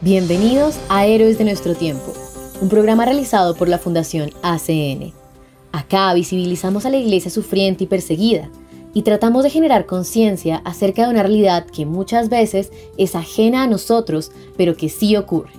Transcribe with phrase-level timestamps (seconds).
[0.00, 2.14] Bienvenidos a Héroes de nuestro tiempo,
[2.60, 5.12] un programa realizado por la Fundación ACN.
[5.72, 8.48] Acá visibilizamos a la iglesia sufriente y perseguida
[8.94, 13.66] y tratamos de generar conciencia acerca de una realidad que muchas veces es ajena a
[13.66, 15.50] nosotros, pero que sí ocurre.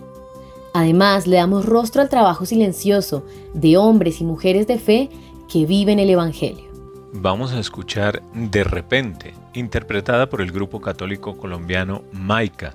[0.73, 5.09] Además, le damos rostro al trabajo silencioso de hombres y mujeres de fe
[5.51, 6.63] que viven el Evangelio.
[7.11, 12.73] Vamos a escuchar De repente, interpretada por el grupo católico colombiano Maica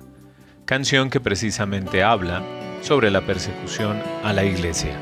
[0.65, 2.43] canción que precisamente habla
[2.81, 4.97] sobre la persecución a la iglesia.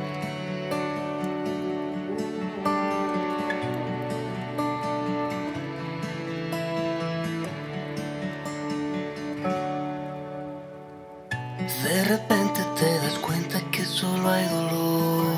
[11.84, 15.38] De repente te das cuenta que solo hay dolor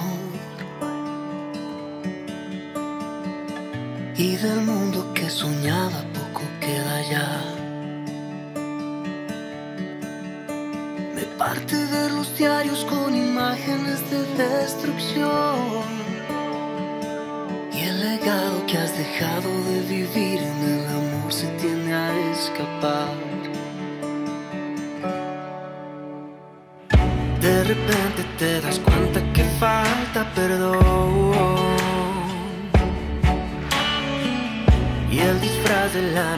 [4.17, 7.54] y del mundo que soñaba poco queda ya.
[11.45, 15.83] Parte de los diarios con imágenes de destrucción.
[17.71, 23.15] Y el legado que has dejado de vivir en el amor se tiende a escapar.
[27.41, 31.65] De repente te das cuenta que falta perdón.
[35.11, 36.37] Y el disfraz de la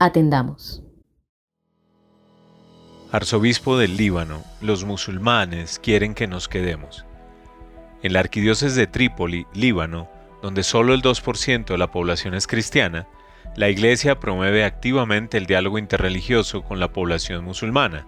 [0.00, 0.80] Atendamos.
[3.10, 7.04] Arzobispo del Líbano, los musulmanes quieren que nos quedemos.
[8.04, 10.08] En la arquidiócesis de Trípoli, Líbano,
[10.40, 13.08] donde solo el 2% de la población es cristiana,
[13.56, 18.06] la Iglesia promueve activamente el diálogo interreligioso con la población musulmana.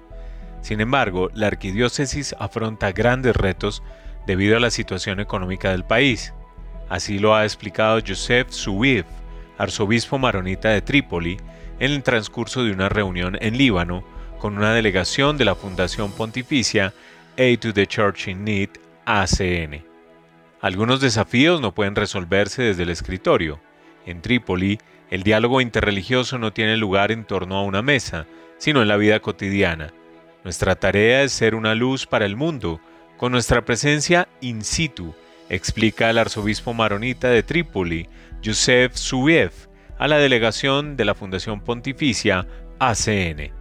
[0.61, 3.83] Sin embargo, la arquidiócesis afronta grandes retos
[4.29, 6.35] debido a la situación económica del país.
[6.89, 9.07] Así lo ha explicado Joseph Souif,
[9.59, 11.39] arzobispo maronita de Trípoli,
[11.81, 14.05] en el transcurso de una reunión en Líbano
[14.39, 16.95] con una delegación de la Fundación Pontificia
[17.37, 18.71] Aid to the Church in Need,
[19.07, 19.83] ACN.
[20.61, 23.61] Algunos desafíos no pueden resolverse desde el escritorio.
[24.05, 24.79] En Trípoli,
[25.11, 28.27] el diálogo interreligioso no tiene lugar en torno a una mesa,
[28.59, 29.93] sino en la vida cotidiana.
[30.45, 32.81] Nuestra tarea es ser una luz para el mundo,
[33.17, 35.15] con nuestra presencia in situ,
[35.49, 38.09] explica el arzobispo maronita de Trípoli,
[38.41, 39.53] Yusef Subiev,
[40.01, 42.47] a la delegación de la Fundación Pontificia
[42.79, 43.53] ACN.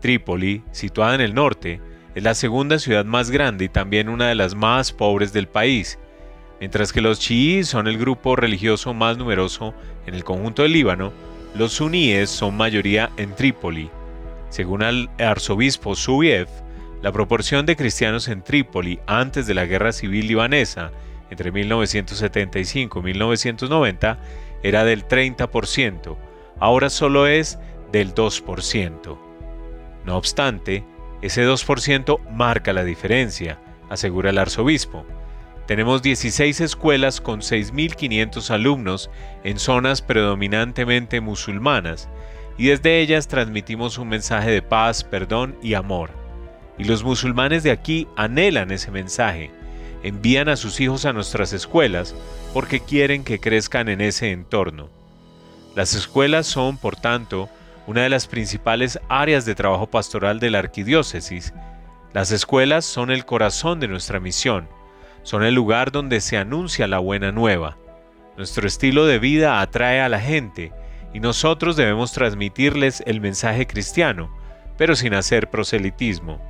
[0.00, 1.80] Trípoli, situada en el norte,
[2.14, 5.98] es la segunda ciudad más grande y también una de las más pobres del país,
[6.60, 9.72] mientras que los chiíes son el grupo religioso más numeroso
[10.06, 11.10] en el conjunto del Líbano,
[11.54, 13.90] los suníes son mayoría en Trípoli.
[14.50, 16.48] Según el arzobispo Subiev,
[17.00, 20.92] la proporción de cristianos en Trípoli antes de la guerra civil libanesa
[21.30, 24.18] entre 1975 y 1990
[24.62, 26.16] era del 30%,
[26.58, 27.58] ahora solo es
[27.90, 29.18] del 2%.
[30.04, 30.84] No obstante,
[31.20, 33.58] ese 2% marca la diferencia,
[33.88, 35.04] asegura el arzobispo.
[35.66, 39.10] Tenemos 16 escuelas con 6.500 alumnos
[39.44, 42.08] en zonas predominantemente musulmanas
[42.58, 46.10] y desde ellas transmitimos un mensaje de paz, perdón y amor.
[46.78, 49.50] Y los musulmanes de aquí anhelan ese mensaje
[50.02, 52.14] envían a sus hijos a nuestras escuelas
[52.52, 54.88] porque quieren que crezcan en ese entorno.
[55.74, 57.48] Las escuelas son, por tanto,
[57.86, 61.52] una de las principales áreas de trabajo pastoral de la arquidiócesis.
[62.12, 64.68] Las escuelas son el corazón de nuestra misión,
[65.22, 67.78] son el lugar donde se anuncia la buena nueva.
[68.36, 70.72] Nuestro estilo de vida atrae a la gente
[71.14, 74.34] y nosotros debemos transmitirles el mensaje cristiano,
[74.76, 76.40] pero sin hacer proselitismo.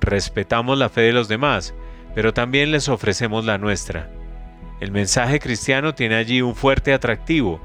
[0.00, 1.74] Respetamos la fe de los demás,
[2.14, 4.10] pero también les ofrecemos la nuestra.
[4.80, 7.60] El mensaje cristiano tiene allí un fuerte atractivo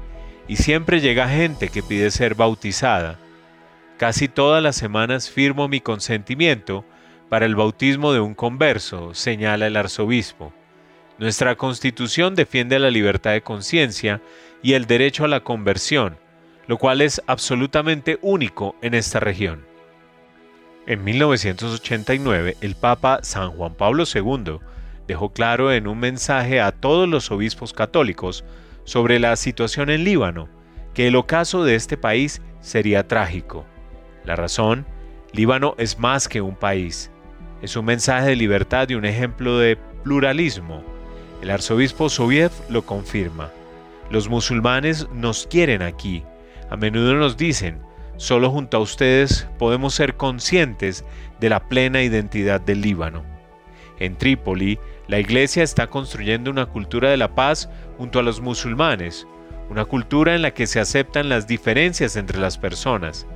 [0.48, 3.18] y siempre llega gente que pide ser bautizada.
[3.98, 6.84] Casi todas las semanas firmo mi consentimiento
[7.28, 10.52] para el bautismo de un converso, señala el arzobispo.
[11.18, 14.20] Nuestra constitución defiende la libertad de conciencia
[14.62, 16.18] y el derecho a la conversión,
[16.66, 19.64] lo cual es absolutamente único en esta región.
[20.86, 24.58] En 1989, el Papa San Juan Pablo II
[25.06, 28.44] dejó claro en un mensaje a todos los obispos católicos
[28.84, 30.48] sobre la situación en Líbano
[30.92, 33.64] que el ocaso de este país sería trágico.
[34.24, 34.86] La razón,
[35.32, 37.10] Líbano es más que un país.
[37.62, 40.82] Es un mensaje de libertad y un ejemplo de pluralismo.
[41.42, 43.50] El arzobispo Soviev lo confirma.
[44.10, 46.22] Los musulmanes nos quieren aquí.
[46.70, 47.80] A menudo nos dicen,
[48.16, 51.04] solo junto a ustedes podemos ser conscientes
[51.40, 53.24] de la plena identidad del Líbano.
[53.98, 57.68] En Trípoli, la Iglesia está construyendo una cultura de la paz
[57.98, 59.26] junto a los musulmanes,
[59.70, 63.26] una cultura en la que se aceptan las diferencias entre las personas.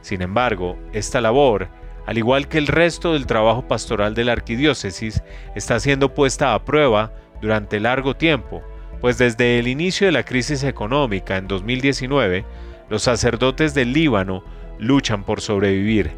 [0.00, 1.68] Sin embargo, esta labor,
[2.06, 5.22] al igual que el resto del trabajo pastoral de la arquidiócesis,
[5.54, 8.62] está siendo puesta a prueba durante largo tiempo,
[9.00, 12.44] pues desde el inicio de la crisis económica en 2019,
[12.90, 14.42] los sacerdotes del Líbano
[14.78, 16.10] luchan por sobrevivir.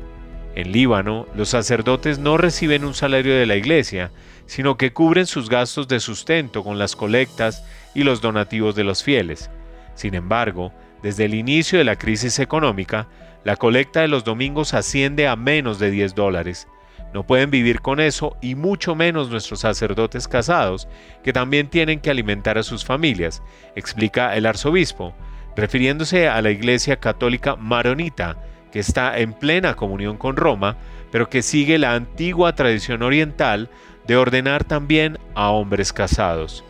[0.55, 4.11] En Líbano, los sacerdotes no reciben un salario de la iglesia,
[4.47, 7.65] sino que cubren sus gastos de sustento con las colectas
[7.95, 9.51] y los donativos de los fieles.
[9.95, 10.73] Sin embargo,
[11.03, 13.09] desde el inicio de la crisis económica,
[13.45, 16.69] la colecta de los domingos asciende a menos de 10 dólares.
[17.13, 20.89] No pueden vivir con eso y mucho menos nuestros sacerdotes casados,
[21.23, 23.43] que también tienen que alimentar a sus familias,
[23.75, 25.15] explica el arzobispo,
[25.57, 28.37] refiriéndose a la Iglesia Católica Maronita,
[28.71, 30.77] que está en plena comunión con Roma,
[31.11, 33.69] pero que sigue la antigua tradición oriental
[34.07, 36.65] de ordenar también a hombres casados.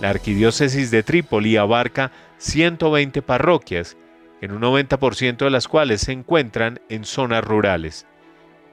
[0.00, 3.96] La arquidiócesis de Trípoli abarca 120 parroquias,
[4.40, 8.06] en un 90% de las cuales se encuentran en zonas rurales.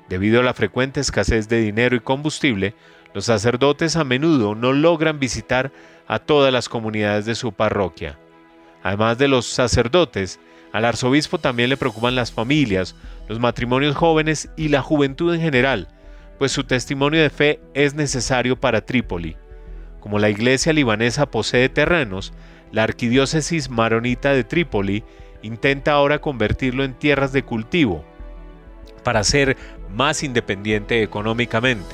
[0.07, 2.74] Debido a la frecuente escasez de dinero y combustible,
[3.13, 5.71] los sacerdotes a menudo no logran visitar
[6.07, 8.18] a todas las comunidades de su parroquia.
[8.87, 10.39] Además de los sacerdotes,
[10.71, 12.95] al arzobispo también le preocupan las familias,
[13.27, 15.89] los matrimonios jóvenes y la juventud en general,
[16.39, 19.35] pues su testimonio de fe es necesario para Trípoli.
[19.99, 22.31] Como la iglesia libanesa posee terrenos,
[22.71, 25.03] la arquidiócesis maronita de Trípoli
[25.41, 28.05] intenta ahora convertirlo en tierras de cultivo
[29.03, 29.57] para ser
[29.93, 31.93] más independiente económicamente,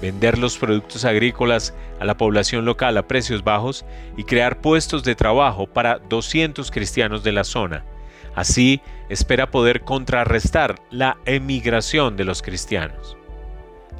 [0.00, 3.84] vender los productos agrícolas a la población local a precios bajos
[4.16, 7.84] y crear puestos de trabajo para 200 cristianos de la zona.
[8.34, 13.16] Así espera poder contrarrestar la emigración de los cristianos.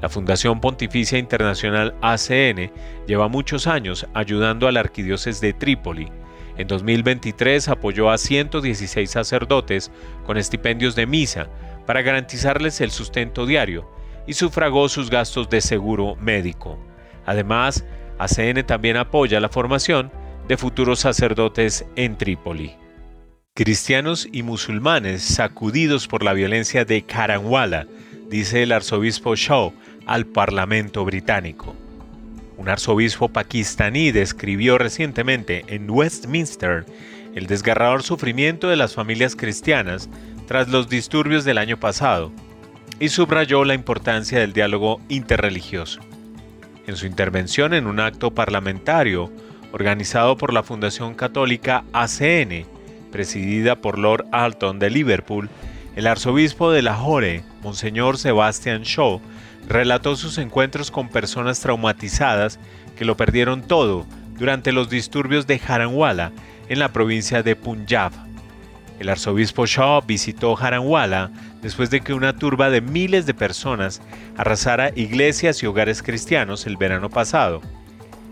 [0.00, 2.70] La Fundación Pontificia Internacional ACN
[3.06, 6.08] lleva muchos años ayudando a la arquidiócesis de Trípoli.
[6.56, 9.90] En 2023 apoyó a 116 sacerdotes
[10.24, 11.48] con estipendios de misa
[11.84, 13.88] para garantizarles el sustento diario
[14.28, 16.78] y sufragó sus gastos de seguro médico.
[17.24, 17.84] Además,
[18.18, 20.12] ACN también apoya la formación
[20.46, 22.76] de futuros sacerdotes en Trípoli.
[23.54, 27.86] Cristianos y musulmanes sacudidos por la violencia de Karanwala,
[28.28, 29.72] dice el arzobispo Shaw
[30.06, 31.74] al Parlamento británico.
[32.58, 36.84] Un arzobispo pakistaní describió recientemente en Westminster
[37.34, 40.10] el desgarrador sufrimiento de las familias cristianas
[40.46, 42.30] tras los disturbios del año pasado
[43.00, 46.00] y subrayó la importancia del diálogo interreligioso.
[46.86, 49.30] En su intervención en un acto parlamentario
[49.72, 52.66] organizado por la Fundación Católica ACN,
[53.12, 55.48] presidida por Lord Alton de Liverpool,
[55.96, 59.20] el arzobispo de Lahore, Monseñor Sebastian Shaw,
[59.68, 62.58] relató sus encuentros con personas traumatizadas
[62.96, 64.06] que lo perdieron todo
[64.38, 66.32] durante los disturbios de Haranwala
[66.68, 68.12] en la provincia de Punjab.
[68.98, 71.30] El arzobispo Shaw visitó Haranwala
[71.62, 74.00] después de que una turba de miles de personas
[74.36, 77.60] arrasara iglesias y hogares cristianos el verano pasado.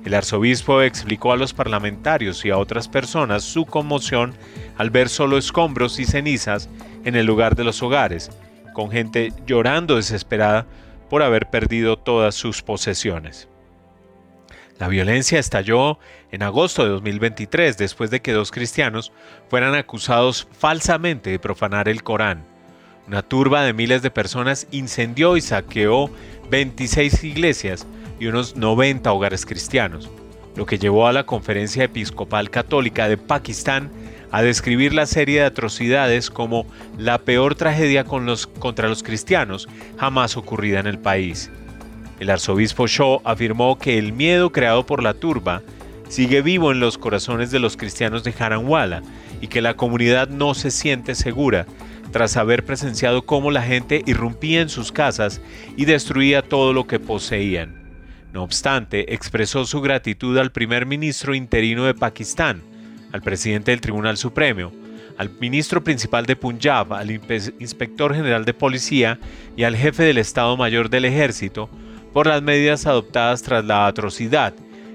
[0.04, 4.34] El arzobispo explicó a los parlamentarios y a otras personas su conmoción
[4.76, 6.68] al ver solo escombros y cenizas
[7.04, 8.30] en el lugar de los hogares,
[8.72, 10.66] con gente llorando desesperada
[11.10, 13.48] por haber perdido todas sus posesiones.
[14.78, 15.98] La violencia estalló
[16.30, 19.10] en agosto de 2023 después de que dos cristianos
[19.48, 22.55] fueran acusados falsamente de profanar el Corán.
[23.08, 26.10] Una turba de miles de personas incendió y saqueó
[26.50, 27.86] 26 iglesias
[28.18, 30.10] y unos 90 hogares cristianos,
[30.56, 33.90] lo que llevó a la Conferencia Episcopal Católica de Pakistán
[34.32, 36.66] a describir la serie de atrocidades como
[36.98, 41.48] la peor tragedia contra los cristianos jamás ocurrida en el país.
[42.18, 45.62] El arzobispo Shaw afirmó que el miedo creado por la turba
[46.08, 49.02] sigue vivo en los corazones de los cristianos de Haranwala
[49.40, 51.66] y que la comunidad no se siente segura
[52.16, 55.42] tras haber presenciado cómo la gente irrumpía en sus casas
[55.76, 57.74] y destruía todo lo que poseían.
[58.32, 62.62] No obstante, expresó su gratitud al primer ministro interino de Pakistán,
[63.12, 64.72] al presidente del Tribunal Supremo,
[65.18, 69.18] al ministro principal de Punjab, al inspector general de policía
[69.54, 71.68] y al jefe del Estado Mayor del Ejército
[72.14, 74.54] por las medidas adoptadas tras la atrocidad,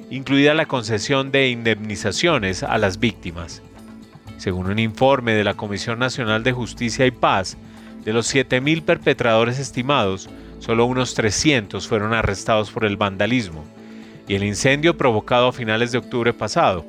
[0.10, 3.62] incluida la concesión de indemnizaciones a las víctimas.
[4.42, 7.58] Según un informe de la Comisión Nacional de Justicia y Paz,
[8.04, 13.64] de los 7.000 perpetradores estimados, solo unos 300 fueron arrestados por el vandalismo
[14.28, 16.84] y el incendio provocado a finales de octubre pasado.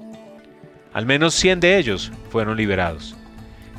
[0.95, 3.15] Al menos 100 de ellos fueron liberados.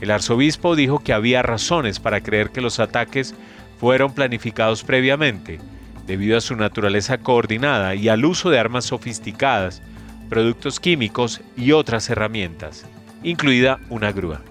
[0.02, 3.34] El arzobispo dijo que había razones para creer que los ataques
[3.80, 5.58] fueron planificados previamente,
[6.06, 9.82] debido a su naturaleza coordinada y al uso de armas sofisticadas,
[10.30, 12.86] productos químicos y otras herramientas
[13.24, 14.42] incluida una grúa.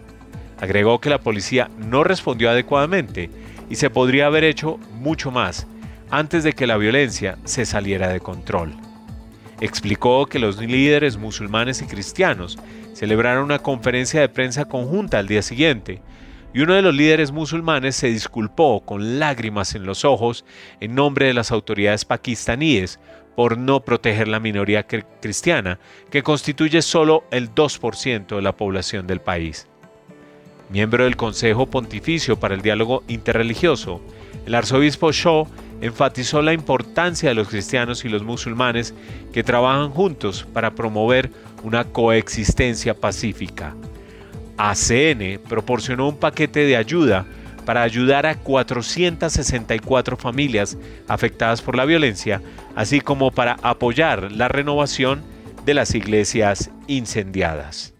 [0.61, 3.31] Agregó que la policía no respondió adecuadamente
[3.69, 5.67] y se podría haber hecho mucho más
[6.11, 8.75] antes de que la violencia se saliera de control.
[9.61, 12.59] Explicó que los líderes musulmanes y cristianos
[12.93, 16.01] celebraron una conferencia de prensa conjunta al día siguiente
[16.55, 20.45] y uno de los líderes musulmanes se disculpó con lágrimas en los ojos
[20.81, 22.99] en nombre de las autoridades pakistaníes
[23.35, 25.79] por no proteger la minoría cristiana,
[26.11, 29.67] que constituye solo el 2% de la población del país.
[30.71, 34.01] Miembro del Consejo Pontificio para el Diálogo Interreligioso,
[34.47, 35.47] el arzobispo Shaw
[35.83, 38.95] enfatizó la importancia de los cristianos y los musulmanes
[39.33, 41.31] que trabajan juntos para promover
[41.63, 43.75] una coexistencia pacífica.
[44.57, 47.27] ACN proporcionó un paquete de ayuda
[47.65, 50.77] para ayudar a 464 familias
[51.09, 52.43] afectadas por la violencia,
[52.75, 55.23] así como para apoyar la renovación
[55.65, 57.95] de las iglesias incendiadas.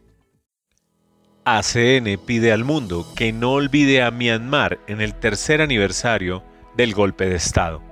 [1.45, 6.45] ACN pide al mundo que no olvide a Myanmar en el tercer aniversario
[6.77, 7.83] del golpe de Estado.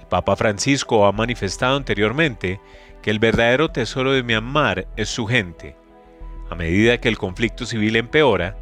[0.00, 2.60] El Papa Francisco ha manifestado anteriormente
[3.02, 5.76] que el verdadero tesoro de Myanmar es su gente.
[6.50, 8.56] A medida que el conflicto civil empeora,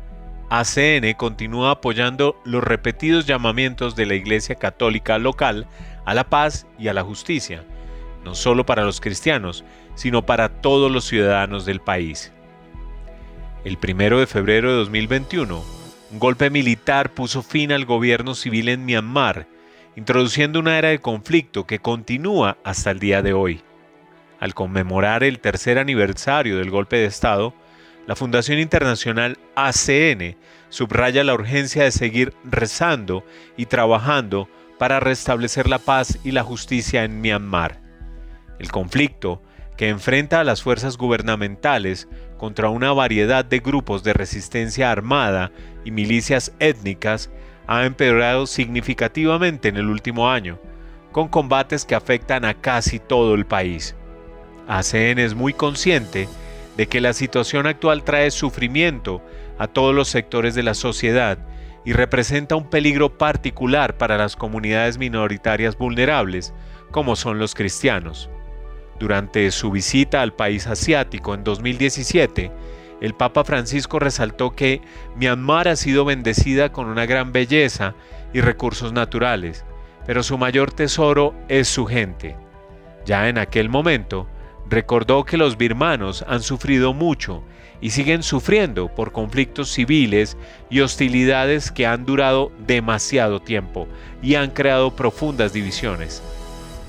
[0.49, 5.67] ACN continúa apoyando los repetidos llamamientos de la Iglesia Católica local
[6.05, 7.65] a la paz y a la justicia,
[8.25, 9.65] no solo para los cristianos,
[9.97, 12.33] sino para todos los ciudadanos del país.
[13.65, 15.65] El 1 de febrero de 2021,
[16.13, 19.49] un golpe militar puso fin al gobierno civil en Myanmar,
[19.97, 23.63] introduciendo una era de conflicto que continúa hasta el día de hoy.
[24.39, 27.55] Al conmemorar el tercer aniversario del golpe de Estado,
[28.07, 30.37] la Fundación Internacional ACN
[30.69, 33.25] subraya la urgencia de seguir rezando
[33.57, 34.49] y trabajando
[34.79, 37.81] para restablecer la paz y la justicia en Myanmar.
[38.59, 39.43] El conflicto,
[39.77, 42.09] que enfrenta a las fuerzas gubernamentales
[42.39, 45.51] contra una variedad de grupos de resistencia armada
[45.85, 47.31] y milicias étnicas,
[47.67, 50.59] ha empeorado significativamente en el último año,
[51.11, 53.97] con combates que afectan a casi todo el país.
[54.69, 56.29] ACN es muy consciente
[56.77, 59.23] de que la situación actual trae sufrimiento
[59.59, 61.39] a todos los sectores de la sociedad
[61.85, 66.53] y representa un peligro particular para las comunidades minoritarias vulnerables,
[66.91, 68.29] como son los cristianos.
[68.99, 72.51] Durante su visita al país asiático en 2017,
[73.01, 74.81] el Papa Francisco resaltó que
[75.17, 77.95] Myanmar ha sido bendecida con una gran belleza
[78.33, 79.65] y recursos naturales,
[80.07, 82.37] pero su mayor tesoro es su gente.
[83.05, 84.27] Ya en aquel momento,
[84.69, 87.43] recordó que los birmanos han sufrido mucho
[87.81, 90.37] y siguen sufriendo por conflictos civiles
[90.71, 93.87] y hostilidades que han durado demasiado tiempo
[94.23, 96.23] y han creado profundas divisiones.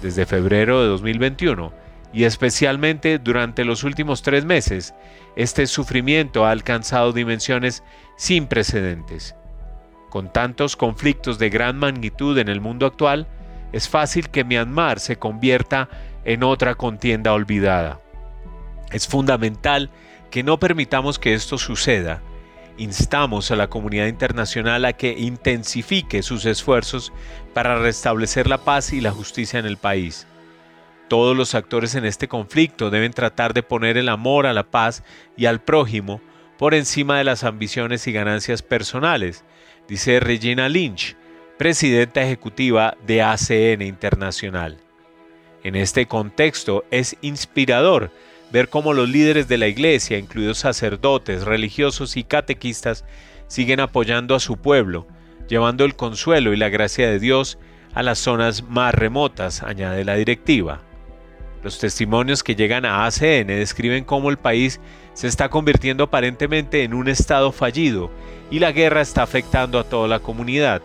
[0.01, 1.73] Desde febrero de 2021
[2.13, 4.93] y especialmente durante los últimos tres meses,
[5.35, 7.83] este sufrimiento ha alcanzado dimensiones
[8.15, 9.35] sin precedentes.
[10.09, 13.27] Con tantos conflictos de gran magnitud en el mundo actual,
[13.73, 15.89] es fácil que Myanmar se convierta
[16.27, 18.01] en otra contienda olvidada.
[18.91, 19.89] Es fundamental
[20.29, 22.21] que no permitamos que esto suceda.
[22.77, 27.13] Instamos a la comunidad internacional a que intensifique sus esfuerzos
[27.53, 30.27] para restablecer la paz y la justicia en el país.
[31.07, 35.03] Todos los actores en este conflicto deben tratar de poner el amor a la paz
[35.37, 36.19] y al prójimo
[36.57, 39.45] por encima de las ambiciones y ganancias personales,
[39.87, 41.15] dice Regina Lynch,
[41.57, 44.86] presidenta ejecutiva de ACN Internacional.
[45.67, 48.09] En este contexto es inspirador
[48.53, 53.03] ver cómo los líderes de la iglesia, incluidos sacerdotes, religiosos y catequistas,
[53.47, 55.07] siguen apoyando a su pueblo,
[55.49, 57.59] llevando el consuelo y la gracia de Dios
[57.93, 60.79] a las zonas más remotas, añade la directiva.
[61.63, 64.79] Los testimonios que llegan a ACN describen cómo el país
[65.15, 68.09] se está convirtiendo aparentemente en un estado fallido
[68.49, 70.81] y la guerra está afectando a toda la comunidad,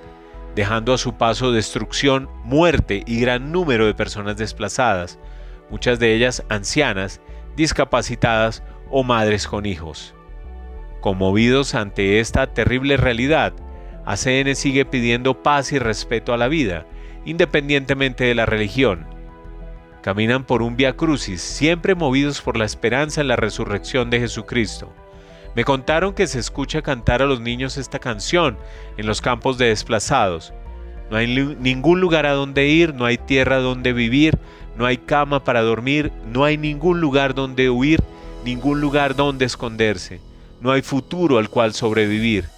[0.54, 5.18] dejando a su paso destrucción, muerte y gran número de personas desplazadas,
[5.70, 7.20] muchas de ellas ancianas,
[7.56, 10.14] discapacitadas o madres con hijos.
[11.00, 13.54] Conmovidos ante esta terrible realidad,
[14.04, 16.86] ACN sigue pidiendo paz y respeto a la vida,
[17.24, 19.06] independientemente de la religión.
[20.02, 24.92] Caminan por un via crucis, siempre movidos por la esperanza en la resurrección de Jesucristo.
[25.54, 28.56] Me contaron que se escucha cantar a los niños esta canción
[28.96, 30.52] en los campos de desplazados.
[31.10, 34.38] No hay ningún lugar a donde ir, no hay tierra donde vivir,
[34.76, 38.02] no hay cama para dormir, no hay ningún lugar donde huir,
[38.44, 40.20] ningún lugar donde esconderse
[40.62, 42.48] no hay futuro al cual sobrevivir.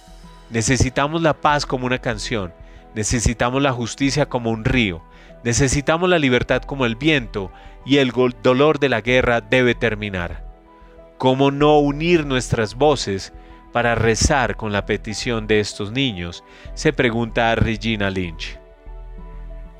[0.51, 2.53] Necesitamos la paz como una canción,
[2.93, 5.01] necesitamos la justicia como un río,
[5.43, 7.51] necesitamos la libertad como el viento
[7.83, 10.44] y el dolor de la guerra debe terminar.
[11.17, 13.33] ¿Cómo no unir nuestras voces
[13.71, 16.43] para rezar con la petición de estos niños?
[16.73, 18.59] se pregunta Regina Lynch.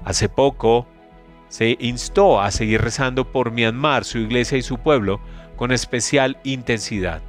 [0.04, 0.88] Hace poco
[1.50, 5.20] se instó a seguir rezando por Myanmar, su iglesia y su pueblo
[5.56, 7.22] con especial intensidad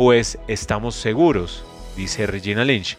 [0.00, 1.62] pues estamos seguros,
[1.94, 2.96] dice Regina Lynch,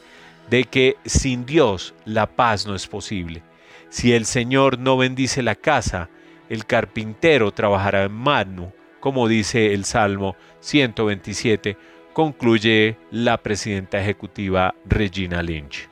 [0.51, 3.41] de que sin Dios la paz no es posible.
[3.89, 6.09] Si el Señor no bendice la casa,
[6.47, 11.75] el carpintero trabajará en mano, como dice el Salmo 127,
[12.13, 15.89] concluye la presidenta ejecutiva Regina Lynch.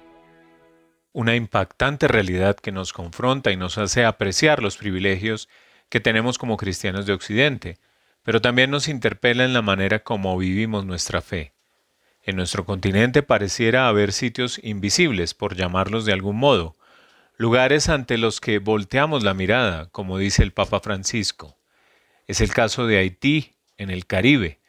[1.11, 5.49] Una impactante realidad que nos confronta y nos hace apreciar los privilegios
[5.89, 7.77] que tenemos como cristianos de Occidente,
[8.23, 11.51] pero también nos interpela en la manera como vivimos nuestra fe.
[12.23, 16.77] En nuestro continente pareciera haber sitios invisibles, por llamarlos de algún modo,
[17.37, 21.58] lugares ante los que volteamos la mirada, como dice el Papa Francisco.
[22.29, 24.59] Es el caso de Haití, en el Caribe,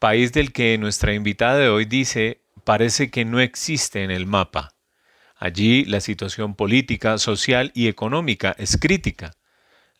[0.00, 4.74] país del que nuestra invitada de hoy dice parece que no existe en el mapa.
[5.36, 9.36] Allí la situación política, social y económica es crítica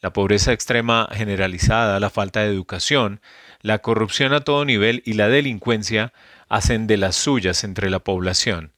[0.00, 3.20] la pobreza extrema generalizada, la falta de educación,
[3.60, 6.12] la corrupción a todo nivel y la delincuencia
[6.48, 8.72] hacen de las suyas entre la población.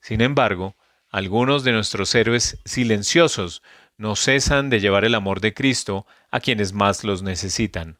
[0.00, 0.76] Sin embargo,
[1.10, 3.62] algunos de nuestros héroes silenciosos
[3.98, 7.98] no cesan de llevar el amor de Cristo a quienes más los necesitan.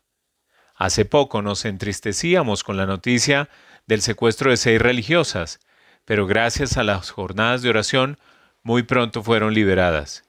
[0.74, 3.48] Hace poco nos entristecíamos con la noticia
[3.86, 5.60] del secuestro de seis religiosas,
[6.04, 8.18] pero gracias a las jornadas de oración
[8.62, 10.24] muy pronto fueron liberadas.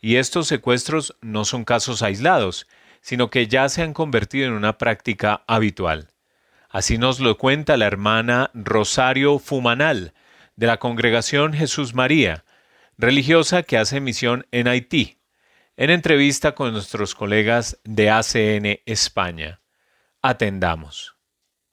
[0.00, 2.66] Y estos secuestros no son casos aislados,
[3.02, 6.08] sino que ya se han convertido en una práctica habitual.
[6.70, 10.14] Así nos lo cuenta la hermana Rosario Fumanal,
[10.56, 12.44] de la congregación Jesús María,
[12.98, 15.18] religiosa que hace misión en Haití,
[15.76, 19.60] en entrevista con nuestros colegas de ACN España.
[20.22, 21.16] Atendamos.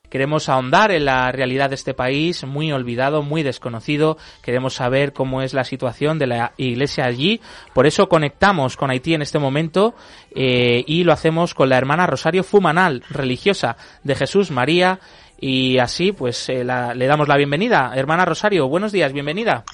[0.09, 4.17] Queremos ahondar en la realidad de este país, muy olvidado, muy desconocido.
[4.43, 7.41] Queremos saber cómo es la situación de la iglesia allí.
[7.73, 9.95] Por eso conectamos con Haití en este momento
[10.35, 14.99] eh, y lo hacemos con la hermana Rosario Fumanal, religiosa de Jesús María.
[15.39, 17.91] Y así, pues eh, le damos la bienvenida.
[17.95, 19.65] Hermana Rosario, buenos días, bienvenida.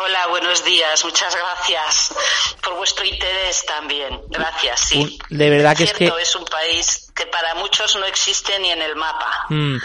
[0.00, 1.04] Hola, buenos días.
[1.04, 2.14] Muchas gracias
[2.62, 4.20] por vuestro interés también.
[4.28, 5.18] Gracias, sí.
[5.28, 8.80] De verdad que es que es un país que para muchos no existe ni en
[8.80, 9.46] el mapa.
[9.48, 9.78] Mm.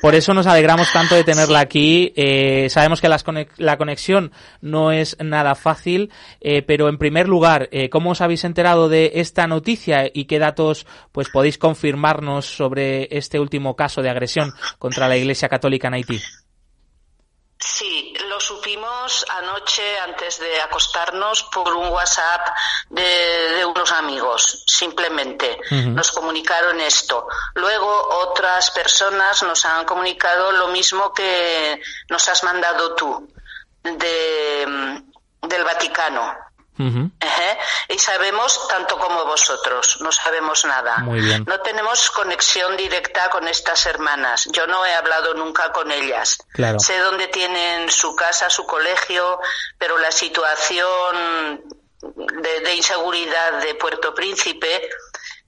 [0.00, 2.12] por eso nos alegramos tanto de tenerla aquí.
[2.14, 7.90] Eh, sabemos que la conexión no es nada fácil, eh, pero en primer lugar, eh,
[7.90, 13.40] ¿cómo os habéis enterado de esta noticia y qué datos pues podéis confirmarnos sobre este
[13.40, 16.22] último caso de agresión contra la Iglesia Católica en Haití?
[17.58, 22.54] Sí, lo supimos anoche antes de acostarnos por un WhatsApp
[22.90, 25.58] de, unos amigos, simplemente.
[25.70, 27.26] Nos comunicaron esto.
[27.54, 33.26] Luego otras personas nos han comunicado lo mismo que nos has mandado tú
[33.82, 35.02] de,
[35.42, 36.45] del Vaticano.
[37.88, 40.98] Y sabemos tanto como vosotros, no sabemos nada.
[40.98, 44.48] No tenemos conexión directa con estas hermanas.
[44.52, 46.38] Yo no he hablado nunca con ellas.
[46.78, 49.40] Sé dónde tienen su casa, su colegio,
[49.78, 51.62] pero la situación
[52.00, 54.88] de, inseguridad de Puerto Príncipe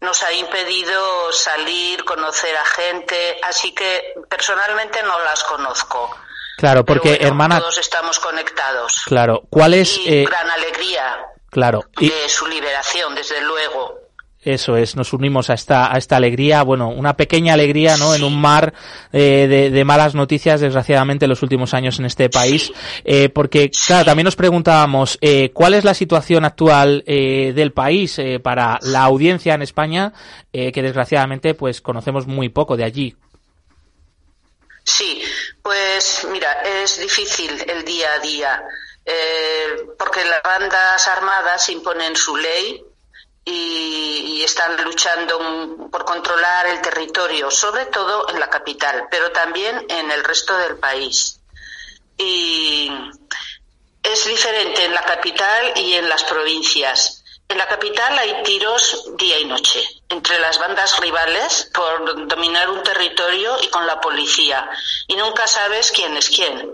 [0.00, 6.16] nos ha impedido salir, conocer a gente, así que personalmente no las conozco.
[6.58, 7.60] Claro, porque hermana.
[7.60, 9.04] Todos estamos conectados.
[9.06, 9.96] Claro, ¿cuál es.
[9.98, 11.16] Y eh, gran alegría.
[11.50, 11.84] Claro.
[11.98, 14.08] De su liberación, desde luego.
[14.40, 18.14] Eso es, nos unimos a esta, a esta alegría, bueno, una pequeña alegría, ¿no?
[18.14, 18.72] En un mar
[19.12, 22.72] eh, de, malas noticias, desgraciadamente, en los últimos años en este país,
[23.04, 28.20] eh, porque, claro, también nos preguntábamos, eh, ¿cuál es la situación actual eh, del país
[28.42, 30.12] para la audiencia en España,
[30.52, 33.16] que desgraciadamente, pues, conocemos muy poco de allí?
[34.84, 35.20] Sí,
[35.68, 38.64] pues mira, es difícil el día a día,
[39.04, 42.82] eh, porque las bandas armadas imponen su ley
[43.44, 50.10] y, están luchando por controlar el territorio, sobre todo en la capital, pero también en
[50.10, 51.38] el resto del país.
[52.16, 52.90] Y
[54.02, 57.22] es diferente en la capital y en las provincias.
[57.46, 62.82] En la capital hay tiros día y noche entre las bandas rivales por dominar un
[62.82, 64.68] territorio y con la policía.
[65.06, 66.72] Y nunca sabes quién es quién.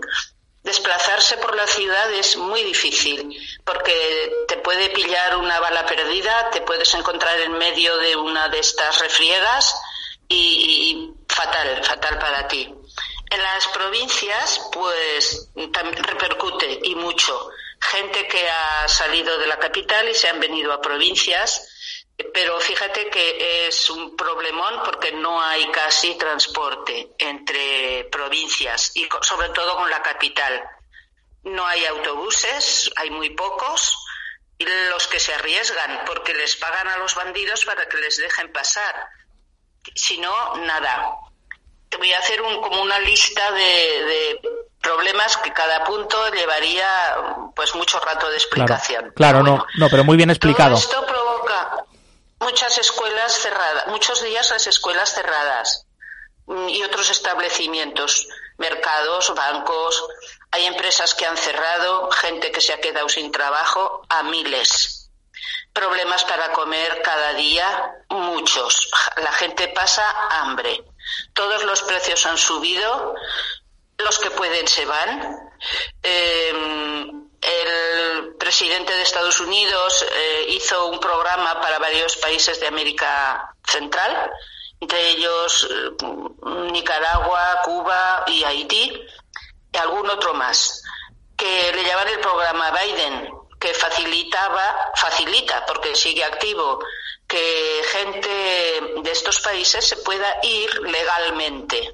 [0.63, 6.61] Desplazarse por la ciudad es muy difícil porque te puede pillar una bala perdida, te
[6.61, 9.75] puedes encontrar en medio de una de estas refriegas
[10.27, 12.73] y, fatal, fatal para ti.
[13.29, 17.49] En las provincias, pues también repercute y mucho.
[17.79, 21.74] Gente que ha salido de la capital y se han venido a provincias
[22.33, 29.49] pero fíjate que es un problemón porque no hay casi transporte entre provincias y sobre
[29.49, 30.63] todo con la capital.
[31.43, 33.97] No hay autobuses, hay muy pocos,
[34.57, 38.51] y los que se arriesgan porque les pagan a los bandidos para que les dejen
[38.51, 38.95] pasar.
[39.93, 41.17] Si no, nada.
[41.89, 44.39] Te voy a hacer un, como una lista de,
[44.81, 46.87] problemas que cada punto llevaría
[47.55, 49.11] pues mucho rato de explicación.
[49.15, 50.75] Claro, no, no, pero muy bien explicado.
[50.75, 51.85] esto provoca
[52.45, 55.87] muchas escuelas cerradas, muchos días las escuelas cerradas
[56.67, 58.27] y otros establecimientos,
[58.59, 60.05] mercados, bancos.
[60.51, 65.09] Hay empresas que han cerrado, gente que se ha quedado sin trabajo, a miles.
[65.73, 68.91] Problemas para comer cada día, muchos.
[69.17, 70.83] La gente pasa hambre.
[71.33, 73.15] Todos los precios han subido,
[73.97, 75.49] los que pueden se van.
[76.03, 77.11] Eh,
[77.61, 84.31] el presidente de Estados Unidos eh, hizo un programa para varios países de América Central,
[84.79, 89.01] entre ellos eh, Nicaragua, Cuba y Haití,
[89.73, 90.83] y algún otro más,
[91.35, 96.79] que le llaman el programa Biden, que facilitaba, facilita, porque sigue activo,
[97.27, 98.29] que gente
[99.01, 101.93] de estos países se pueda ir legalmente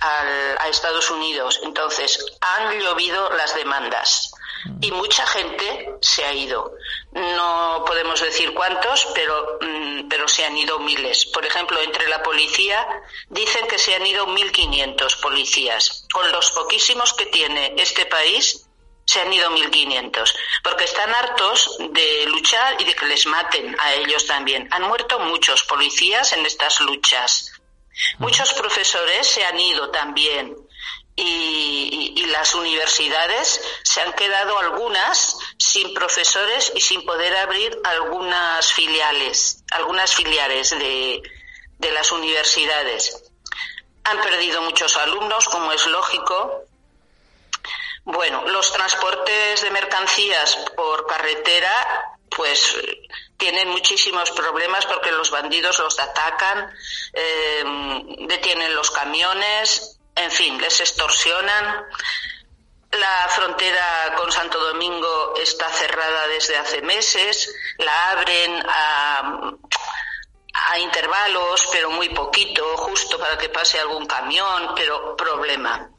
[0.00, 1.60] a Estados Unidos.
[1.62, 4.33] Entonces, han llovido las demandas
[4.80, 6.72] y mucha gente se ha ido.
[7.12, 11.26] No podemos decir cuántos, pero, mm, pero se han ido miles.
[11.26, 12.86] Por ejemplo, entre la policía
[13.28, 16.06] dicen que se han ido 1.500 policías.
[16.12, 18.66] Con los poquísimos que tiene este país,
[19.06, 23.94] se han ido 1.500, porque están hartos de luchar y de que les maten a
[23.94, 24.68] ellos también.
[24.72, 27.52] Han muerto muchos policías en estas luchas.
[28.18, 30.56] Muchos profesores se han ido también
[31.16, 39.62] y, las universidades se han quedado algunas sin profesores y sin poder abrir algunas filiales,
[39.70, 41.22] algunas filiales de,
[41.78, 43.22] de las universidades.
[44.02, 46.64] Han perdido muchos alumnos, como es lógico.
[48.04, 52.76] Bueno, los transportes de mercancías por carretera, pues
[53.36, 56.74] tienen muchísimos problemas porque los bandidos los atacan,
[57.12, 57.64] eh,
[58.26, 61.84] detienen los camiones, en fin, les extorsionan.
[62.92, 69.52] La frontera con Santo Domingo está cerrada desde hace meses, la abren a,
[70.54, 75.90] a intervalos, pero muy poquito, justo para que pase algún camión, pero problema.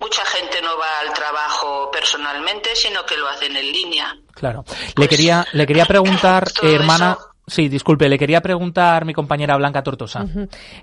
[0.00, 4.16] Mucha gente no va al trabajo personalmente, sino que lo hacen en línea.
[4.34, 4.64] Claro.
[4.66, 9.82] le pues quería le quería preguntar, hermana, Sí, disculpe, le quería preguntar mi compañera Blanca
[9.82, 10.24] Tortosa.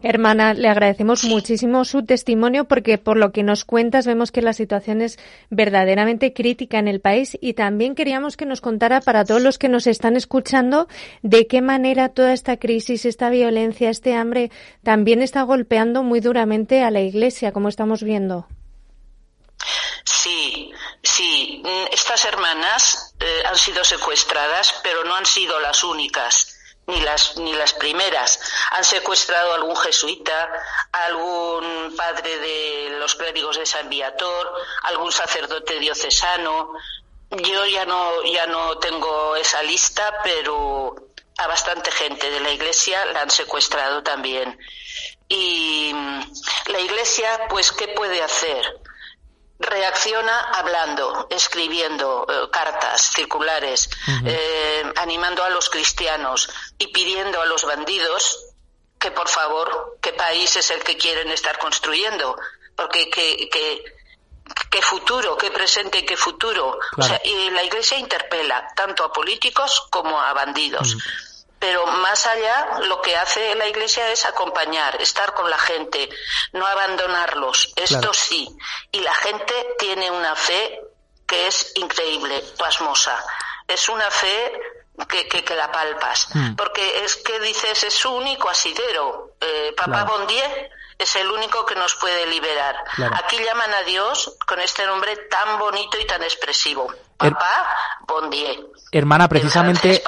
[0.03, 4.53] Hermana, le agradecemos muchísimo su testimonio porque por lo que nos cuentas vemos que la
[4.53, 5.17] situación es
[5.49, 9.69] verdaderamente crítica en el país y también queríamos que nos contara para todos los que
[9.69, 10.87] nos están escuchando
[11.23, 14.51] de qué manera toda esta crisis, esta violencia, este hambre
[14.83, 18.45] también está golpeando muy duramente a la Iglesia, como estamos viendo.
[20.03, 20.71] Sí,
[21.01, 21.63] sí.
[21.91, 26.50] Estas hermanas eh, han sido secuestradas, pero no han sido las únicas
[26.87, 28.39] ni las, ni las primeras.
[28.71, 30.51] Han secuestrado a algún jesuita,
[30.91, 36.73] algún padre de los clérigos de San Viator, algún sacerdote diocesano.
[37.29, 40.95] Yo ya no, ya no tengo esa lista, pero
[41.37, 44.59] a bastante gente de la iglesia la han secuestrado también.
[45.29, 45.93] Y
[46.67, 48.81] la iglesia, pues, ¿qué puede hacer?
[49.61, 53.89] Reacciona hablando, escribiendo eh, cartas circulares,
[54.25, 58.45] eh, animando a los cristianos y pidiendo a los bandidos
[58.99, 62.37] que por favor, qué país es el que quieren estar construyendo,
[62.75, 66.77] porque qué, qué, futuro, qué presente y qué futuro.
[66.97, 70.97] O sea, y la Iglesia interpela tanto a políticos como a bandidos
[71.61, 76.09] pero más allá lo que hace la Iglesia es acompañar, estar con la gente,
[76.53, 78.49] no abandonarlos, esto sí.
[78.91, 80.81] Y la gente tiene una fe
[81.27, 83.23] que es increíble, pasmosa.
[83.67, 84.59] Es una fe
[85.07, 86.55] que, que, la palpas, hmm.
[86.55, 89.35] porque es que dices, es su único asidero.
[89.39, 92.75] Eh, Papá Bondier es el único que nos puede liberar.
[93.23, 96.91] Aquí llaman a Dios con este nombre tan bonito y tan expresivo.
[97.21, 97.71] Papá.
[98.91, 100.03] Hermana, precisamente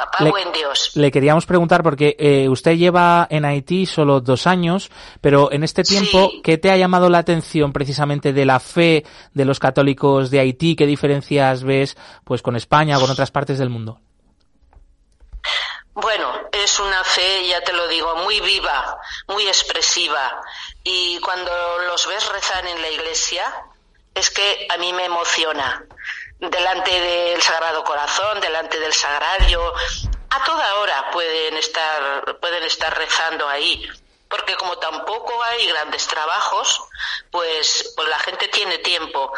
[0.95, 5.83] le, queríamos preguntar porque eh, usted lleva en Haití solo dos años, pero en este
[5.83, 10.41] tiempo, ¿qué te ha llamado la atención precisamente de la fe de los católicos de
[10.41, 10.75] Haití?
[10.75, 11.95] ¿Qué diferencias ves
[12.25, 14.01] pues con España o con otras partes del mundo?
[15.93, 20.41] Bueno, es una fe, ya te lo digo, muy viva, muy expresiva.
[20.83, 21.51] Y cuando
[21.87, 23.45] los ves rezar en la iglesia,
[24.13, 25.85] es que a mí me emociona.
[26.49, 29.73] Delante del Sagrado Corazón, delante del Sagrario,
[30.29, 33.89] a toda hora pueden estar, pueden estar rezando ahí
[34.33, 36.81] porque como tampoco hay grandes trabajos,
[37.29, 39.31] pues, pues la gente tiene tiempo.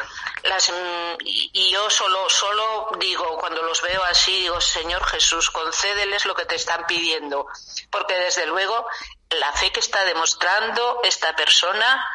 [0.43, 6.23] Las, mm, y yo solo, solo digo, cuando los veo así, digo, Señor Jesús, concédeles
[6.25, 7.45] lo que te están pidiendo,
[7.91, 8.87] porque desde luego
[9.31, 12.07] la fe que está demostrando esta persona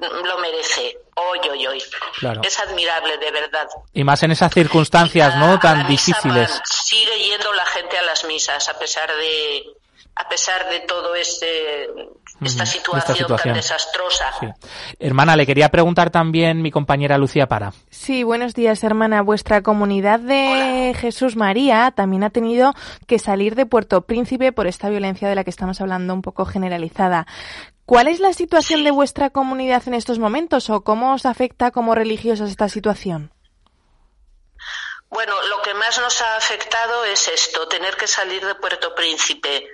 [0.00, 0.98] lo merece.
[1.14, 1.82] Hoy, hoy, hoy.
[2.42, 3.68] Es admirable, de verdad.
[3.92, 5.58] Y más en esas circunstancias, ¿no?
[5.58, 6.60] Tan difíciles.
[6.64, 9.64] sigue yendo la gente a las misas, a pesar de,
[10.16, 11.88] a pesar de todo este
[12.40, 14.30] esta situación, tan desastrosa.
[14.98, 17.72] Hermana, le quería preguntar también mi compañera Lucía Para.
[17.90, 19.22] Sí, buenos días, hermana.
[19.22, 22.74] Vuestra comunidad de Jesús María también ha tenido
[23.06, 26.44] que salir de Puerto Príncipe por esta violencia de la que estamos hablando un poco
[26.44, 27.26] generalizada.
[27.86, 31.94] ¿Cuál es la situación de vuestra comunidad en estos momentos o cómo os afecta como
[31.94, 33.32] religiosas esta situación?
[35.08, 39.66] Bueno, lo que más nos ha afectado es esto, tener que salir de Puerto Príncipe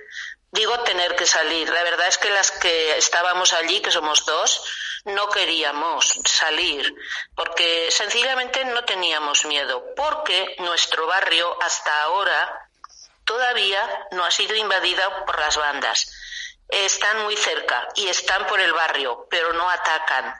[0.53, 1.67] Digo tener que salir.
[1.67, 4.63] La verdad es que las que estábamos allí, que somos dos,
[5.05, 6.93] no queríamos salir
[7.35, 12.69] porque sencillamente no teníamos miedo, porque nuestro barrio hasta ahora
[13.25, 16.12] todavía no ha sido invadido por las bandas.
[16.73, 20.33] Están muy cerca y están por el barrio, pero no atacan.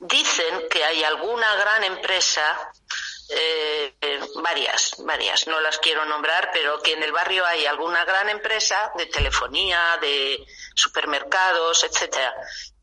[0.00, 2.72] Dicen que hay alguna gran empresa
[3.28, 3.94] eh,
[4.36, 8.92] varias, varias, no las quiero nombrar, pero que en el barrio hay alguna gran empresa
[8.96, 12.34] de telefonía, de supermercados, etcétera,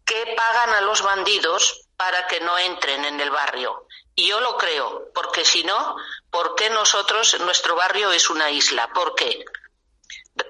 [0.05, 3.87] que pagan a los bandidos para que no entren en el barrio.
[4.15, 5.95] Y yo lo creo, porque si no,
[6.29, 8.91] ¿por qué nosotros, nuestro barrio es una isla?
[8.93, 9.45] ¿Por qué?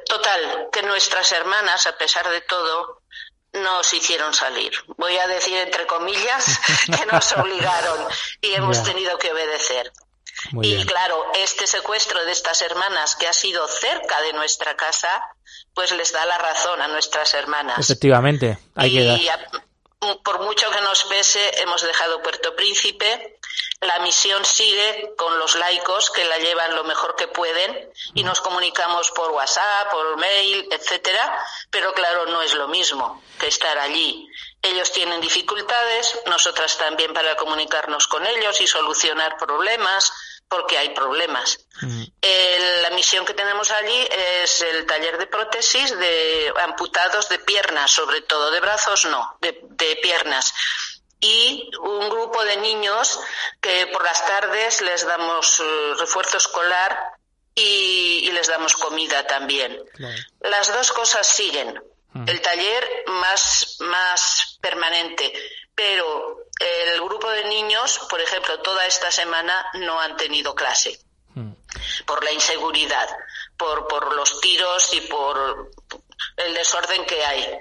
[0.05, 3.01] Total, que nuestras hermanas, a pesar de todo,
[3.53, 4.71] nos hicieron salir.
[4.97, 6.59] Voy a decir entre comillas
[6.97, 8.07] que nos obligaron
[8.41, 9.91] y hemos tenido que obedecer.
[10.61, 15.23] y claro, este secuestro de estas hermanas que ha sido cerca de nuestra casa,
[15.73, 17.77] pues les da la razón a nuestras hermanas.
[17.79, 19.29] Efectivamente, hay que
[20.23, 23.32] por mucho que nos pese, hemos dejado Puerto Príncipe.
[23.83, 28.41] La misión sigue con los laicos que la llevan lo mejor que pueden y nos
[28.41, 34.27] comunicamos por WhatsApp, por mail, etcétera, pero claro, no es lo mismo que estar allí.
[34.61, 40.11] Ellos tienen dificultades, nosotras también para comunicarnos con ellos y solucionar problemas
[40.53, 41.59] porque hay problemas.
[41.81, 42.03] Mm.
[42.83, 44.07] la misión que tenemos allí
[44.43, 49.53] es el taller de prótesis de amputados de piernas, sobre todo de brazos no, de,
[50.01, 50.53] piernas.
[51.23, 53.19] Y un grupo de niños
[53.61, 56.99] que por las tardes les damos eh, refuerzo escolar
[57.55, 59.79] y, les damos comida también.
[60.41, 61.81] Las dos cosas siguen.
[62.11, 62.27] Mm.
[62.27, 65.31] El taller más, más permanente,
[65.73, 70.99] pero el grupo de niños, por ejemplo, toda esta semana no han tenido clase
[71.33, 71.51] hmm.
[72.05, 73.09] por la inseguridad,
[73.57, 75.71] por, por los tiros y por
[76.37, 77.59] el desorden que hay.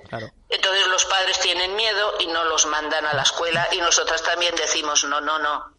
[0.48, 4.54] Entonces los padres tienen miedo y no los mandan a la escuela y nosotras también
[4.56, 5.76] decimos no, no, no.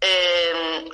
[0.00, 0.88] Eh,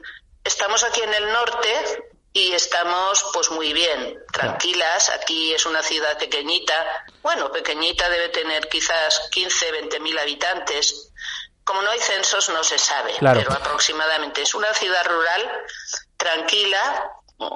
[0.44, 5.08] estamos aquí en el norte y estamos pues muy bien, tranquilas.
[5.10, 11.12] Aquí es una ciudad pequeñita, bueno, pequeñita debe tener quizás 15, 20 mil habitantes.
[11.64, 15.50] Como no hay censos no se sabe, pero aproximadamente es una ciudad rural
[16.16, 17.10] tranquila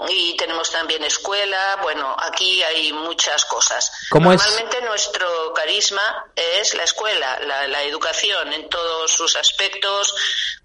[0.08, 1.78] y tenemos también escuela.
[1.82, 3.90] Bueno, aquí hay muchas cosas.
[4.12, 10.14] Normalmente nuestro carisma es la escuela, la, la, educación en todos sus aspectos,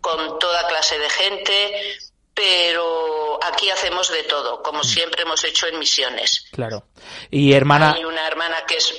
[0.02, 1.98] con toda clase de gente,
[2.34, 4.84] pero aquí hacemos de todo, como mm.
[4.84, 6.46] siempre hemos hecho en misiones.
[6.52, 6.86] Claro.
[7.32, 7.94] Y hermana.
[7.94, 8.94] Hay una hermana que es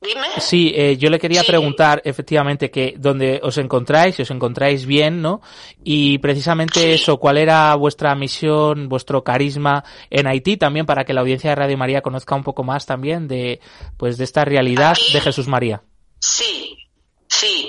[0.00, 0.28] Dime.
[0.38, 5.20] Sí, eh, yo le quería preguntar efectivamente que donde os encontráis, si os encontráis bien,
[5.20, 5.42] ¿no?
[5.84, 11.20] Y precisamente eso, ¿cuál era vuestra misión, vuestro carisma en Haití también para que la
[11.20, 13.60] audiencia de Radio María conozca un poco más también de,
[13.98, 15.82] pues, de esta realidad de Jesús María?
[16.18, 16.78] Sí,
[17.28, 17.68] sí.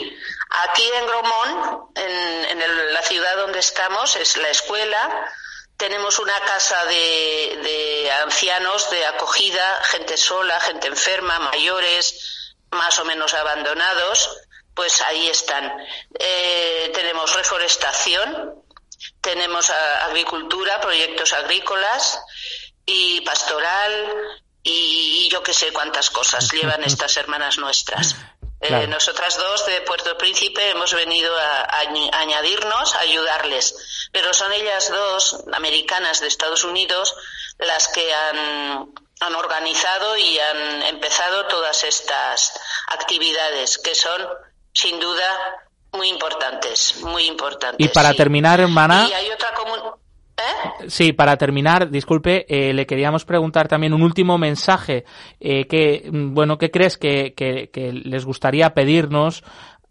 [0.69, 5.27] Aquí en Gromón, en, la ciudad donde estamos, es la escuela,
[5.81, 13.05] tenemos una casa de, de, ancianos de acogida, gente sola, gente enferma, mayores, más o
[13.05, 14.29] menos abandonados,
[14.75, 15.73] pues ahí están.
[16.19, 18.63] Eh, tenemos reforestación,
[19.21, 22.19] tenemos agricultura, proyectos agrícolas
[22.85, 24.13] y pastoral
[24.61, 28.15] y, yo qué sé cuántas cosas llevan estas hermanas nuestras.
[28.62, 31.67] Eh, nosotras dos de Puerto Príncipe hemos venido a,
[32.13, 37.15] añadirnos, a ayudarles, pero son ellas dos, americanas de Estados Unidos,
[37.58, 42.54] las que han, han organizado y han empezado todas estas
[42.88, 44.28] actividades que son,
[44.74, 45.26] sin duda,
[45.93, 47.84] muy importantes, muy importantes.
[47.84, 49.08] Y para terminar, hermana.
[49.10, 49.52] Y hay otra.
[50.87, 55.05] Sí, para terminar, disculpe, eh, le queríamos preguntar también un último mensaje.
[55.39, 57.33] Eh, que, mm, bueno, ¿qué crees que,
[57.73, 59.43] les gustaría pedirnos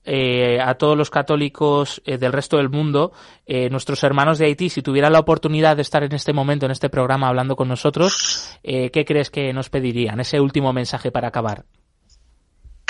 [0.03, 3.13] a todos los católicos del resto del mundo,
[3.47, 6.89] nuestros hermanos de Haití, si tuvieran la oportunidad de estar en este momento, en este
[6.89, 10.19] programa, hablando con nosotros, ¿qué crees que nos pedirían?
[10.19, 11.65] Ese último mensaje para acabar.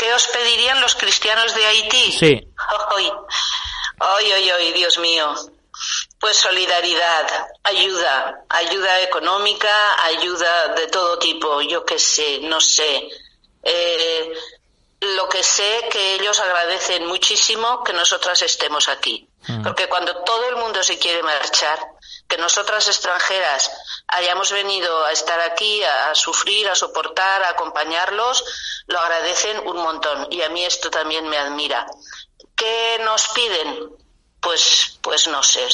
[0.00, 2.12] ¿Qué os pedirían los cristianos de Haití?
[2.12, 2.48] Sí.
[2.96, 5.34] Hoy, hoy, hoy Dios mío.
[6.20, 13.08] Pues solidaridad, ayuda, ayuda económica, ayuda de todo tipo, yo qué sé, no sé.
[13.62, 14.32] Eh,
[15.00, 19.26] lo que sé que ellos agradecen muchísimo que nosotras estemos aquí.
[19.46, 19.62] Mm.
[19.62, 21.78] Porque cuando todo el mundo se quiere marchar,
[22.28, 23.70] que nosotras extranjeras
[24.08, 28.44] hayamos venido a estar aquí, a, a, sufrir, a soportar, a acompañarlos,
[28.86, 30.28] lo agradecen un montón.
[30.30, 31.86] Y a mí esto también me admira.
[32.54, 33.99] ¿Qué nos piden?
[34.40, 35.66] Pues, pues no sé,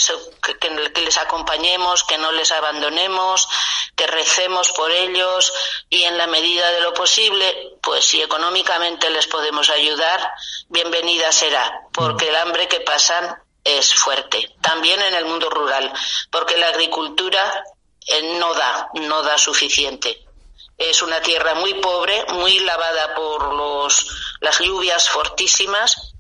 [0.61, 3.48] que, les acompañemos, que no les abandonemos,
[3.94, 5.52] que recemos por ellos
[5.88, 10.33] y en la medida de lo posible, pues si económicamente les podemos ayudar,
[10.68, 14.55] bienvenida será, porque el hambre que pasan es fuerte.
[14.61, 15.92] También en el mundo rural,
[16.31, 17.64] porque la agricultura
[18.07, 20.24] eh, no da, no da suficiente.
[20.76, 24.07] Es una tierra muy pobre, muy lavada por los,
[24.40, 26.15] las lluvias fortísimas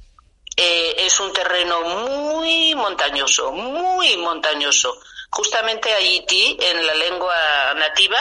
[0.56, 4.98] eh, es un terreno muy montañoso, muy montañoso.
[5.30, 8.18] Justamente Haití, en la lengua nativa,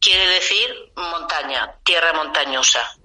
[0.00, 2.96] quiere decir montaña, tierra montañosa.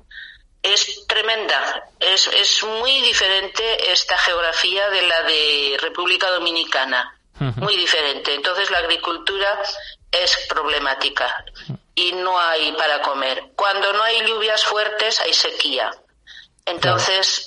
[0.63, 7.17] Es tremenda, es, es muy diferente esta geografía de la de República Dominicana,
[7.55, 8.35] muy diferente.
[8.35, 9.59] Entonces la agricultura
[10.11, 11.43] es problemática
[11.95, 13.51] y no hay para comer.
[13.55, 15.91] Cuando no hay lluvias fuertes hay sequía.
[16.65, 17.45] Entonces,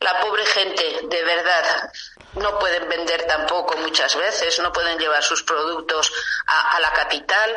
[0.00, 1.90] la pobre gente, de verdad,
[2.34, 6.12] no pueden vender tampoco muchas veces, no pueden llevar sus productos
[6.46, 7.56] a, la capital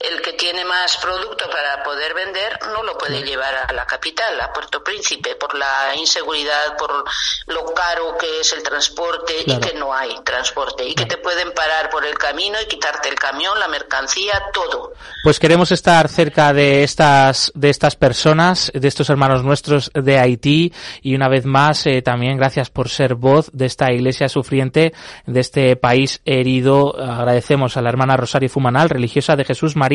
[0.00, 4.40] el que tiene más producto para poder vender no lo puede llevar a la capital,
[4.40, 7.04] a Puerto Príncipe, por la inseguridad, por
[7.48, 11.52] lo caro que es el transporte y que no hay transporte y que te pueden
[11.52, 14.94] parar por el camino y quitarte el camión, la mercancía, todo.
[15.22, 20.72] Pues queremos estar cerca de estas de estas personas, de estos hermanos nuestros de Haití
[21.02, 24.94] y una vez más eh, también gracias por ser voz de esta iglesia sufriente
[25.26, 26.98] de este país herido.
[26.98, 29.89] Agradecemos a la hermana Rosario Fumanal, religiosa de Jesús María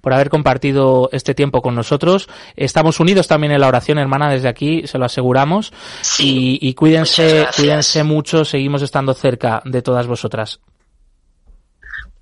[0.00, 2.28] por haber compartido este tiempo con nosotros.
[2.56, 5.72] Estamos unidos también en la oración, hermana, desde aquí, se lo aseguramos.
[6.18, 10.60] y, cuídense, cuídense mucho, seguimos estando cerca de todas vosotras.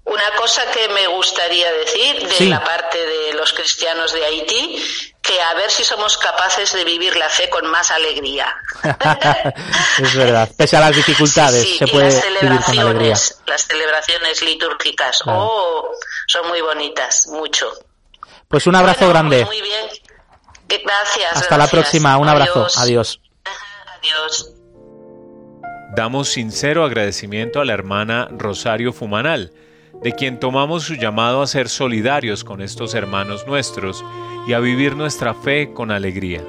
[0.06, 5.40] Una cosa que me gustaría decir de la parte de los cristianos de Haití, que
[5.42, 8.54] a ver si somos capaces de vivir la fe con más alegría.
[9.98, 13.16] es verdad, pese a las dificultades, se puede vivir con alegría.
[13.46, 15.90] Las celebraciones litúrgicas, oh,
[16.28, 17.68] son muy bonitas, mucho.
[18.46, 19.44] Pues un abrazo grande.
[19.44, 19.88] muy bien.
[20.68, 21.32] Gracias.
[21.32, 22.68] Hasta la próxima, un abrazo.
[22.76, 23.20] Adiós.
[23.98, 24.52] Adiós.
[25.96, 29.52] Damos sincero agradecimiento a la hermana Rosario Fumanal
[30.02, 34.04] de quien tomamos su llamado a ser solidarios con estos hermanos nuestros
[34.46, 36.42] y a vivir nuestra fe con alegría.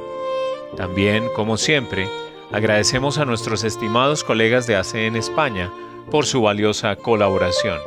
[0.75, 2.07] También, como siempre,
[2.51, 5.71] agradecemos a nuestros estimados colegas de ACE en España
[6.11, 7.79] por su valiosa colaboración.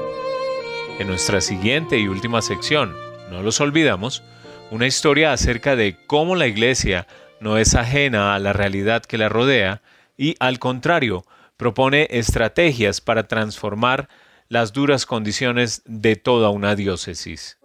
[0.99, 2.95] En nuestra siguiente y última sección,
[3.31, 4.23] no los olvidamos,
[4.71, 7.07] una historia acerca de cómo la Iglesia
[7.41, 9.83] no es ajena a la realidad que la rodea
[10.17, 11.25] y, al contrario,
[11.57, 14.09] propone estrategias para transformar
[14.51, 17.57] las duras condiciones de toda una diócesis.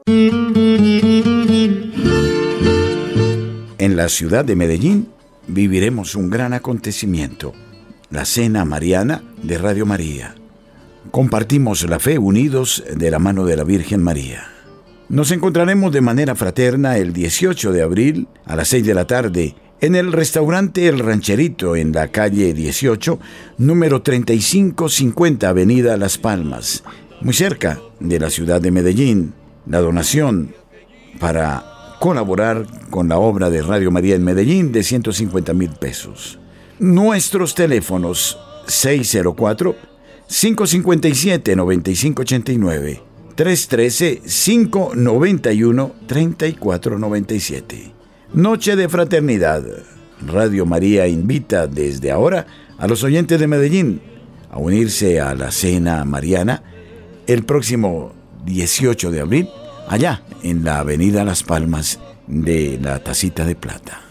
[3.80, 5.10] En la ciudad de Medellín
[5.48, 7.54] viviremos un gran acontecimiento,
[8.12, 10.36] la Cena Mariana de Radio María.
[11.10, 14.46] Compartimos la fe unidos de la mano de la Virgen María.
[15.10, 19.56] Nos encontraremos de manera fraterna el 18 de abril a las 6 de la tarde
[19.82, 23.20] en el restaurante El Rancherito en la calle 18,
[23.58, 26.84] número 3550 Avenida Las Palmas,
[27.22, 29.34] muy cerca de la ciudad de Medellín.
[29.68, 30.54] La donación
[31.20, 31.66] para
[32.00, 36.40] colaborar con la obra de Radio María en Medellín de 150 mil pesos.
[36.80, 39.76] Nuestros teléfonos 604
[40.28, 43.02] 557 9589
[43.36, 47.95] 313 591 3497
[48.34, 49.64] Noche de Fraternidad.
[50.26, 52.48] Radio María invita desde ahora
[52.78, 54.02] a los oyentes de Medellín
[54.50, 56.64] a unirse a la cena mariana
[57.28, 58.14] el próximo
[58.46, 59.50] 18 de abril,
[59.88, 64.02] allá en la avenida Las Palmas de la Tacita de Plata.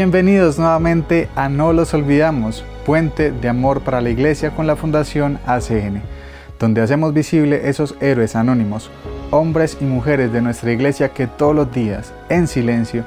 [0.00, 5.38] Bienvenidos nuevamente a No los olvidamos, puente de amor para la iglesia con la Fundación
[5.44, 6.00] ACN,
[6.58, 8.90] donde hacemos visible esos héroes anónimos,
[9.30, 13.04] hombres y mujeres de nuestra iglesia que todos los días, en silencio,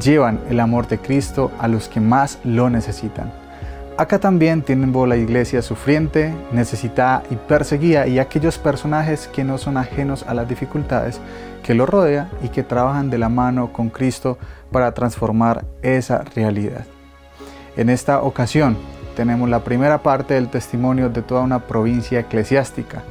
[0.00, 3.32] llevan el amor de Cristo a los que más lo necesitan.
[3.98, 9.58] Acá también tienen voz la iglesia sufriente, necesitada y perseguida y aquellos personajes que no
[9.58, 11.18] son ajenos a las dificultades
[11.64, 14.38] que lo rodea y que trabajan de la mano con Cristo
[14.70, 16.84] para transformar esa realidad.
[17.76, 18.76] En esta ocasión
[19.16, 23.02] tenemos la primera parte del testimonio de toda una provincia eclesiástica,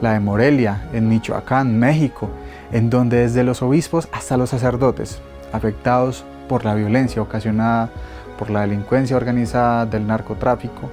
[0.00, 2.28] la de Morelia, en Michoacán, México,
[2.72, 5.20] en donde desde los obispos hasta los sacerdotes,
[5.52, 7.90] afectados por la violencia ocasionada
[8.38, 10.90] por la delincuencia organizada del narcotráfico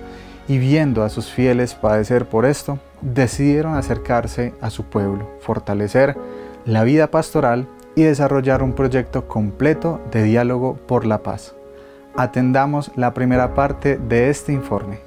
[0.47, 6.15] y viendo a sus fieles padecer por esto, decidieron acercarse a su pueblo, fortalecer
[6.65, 11.55] la vida pastoral y desarrollar un proyecto completo de diálogo por la paz.
[12.15, 14.99] Atendamos la primera parte de este informe.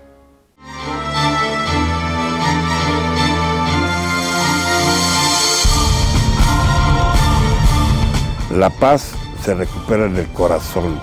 [8.56, 11.00] La paz se recupera en el corazón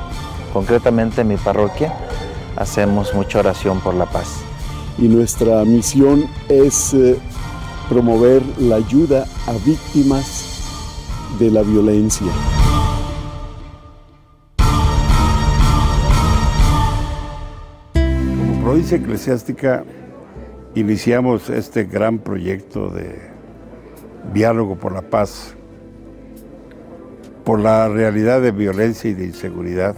[0.53, 1.93] Concretamente en mi parroquia
[2.57, 4.27] hacemos mucha oración por la paz.
[4.97, 7.17] Y nuestra misión es eh,
[7.87, 10.50] promover la ayuda a víctimas
[11.39, 12.27] de la violencia.
[17.93, 19.83] Como provincia eclesiástica
[20.75, 23.19] iniciamos este gran proyecto de
[24.33, 25.55] diálogo por la paz,
[27.43, 29.95] por la realidad de violencia y de inseguridad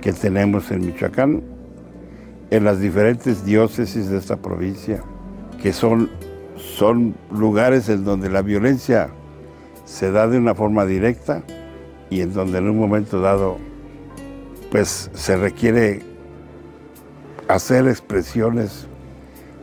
[0.00, 1.42] que tenemos en Michoacán,
[2.50, 5.02] en las diferentes diócesis de esta provincia,
[5.62, 6.08] que son,
[6.56, 9.10] son lugares en donde la violencia
[9.90, 11.42] se da de una forma directa
[12.10, 13.58] y en donde en un momento dado
[14.70, 16.00] pues se requiere
[17.48, 18.86] hacer expresiones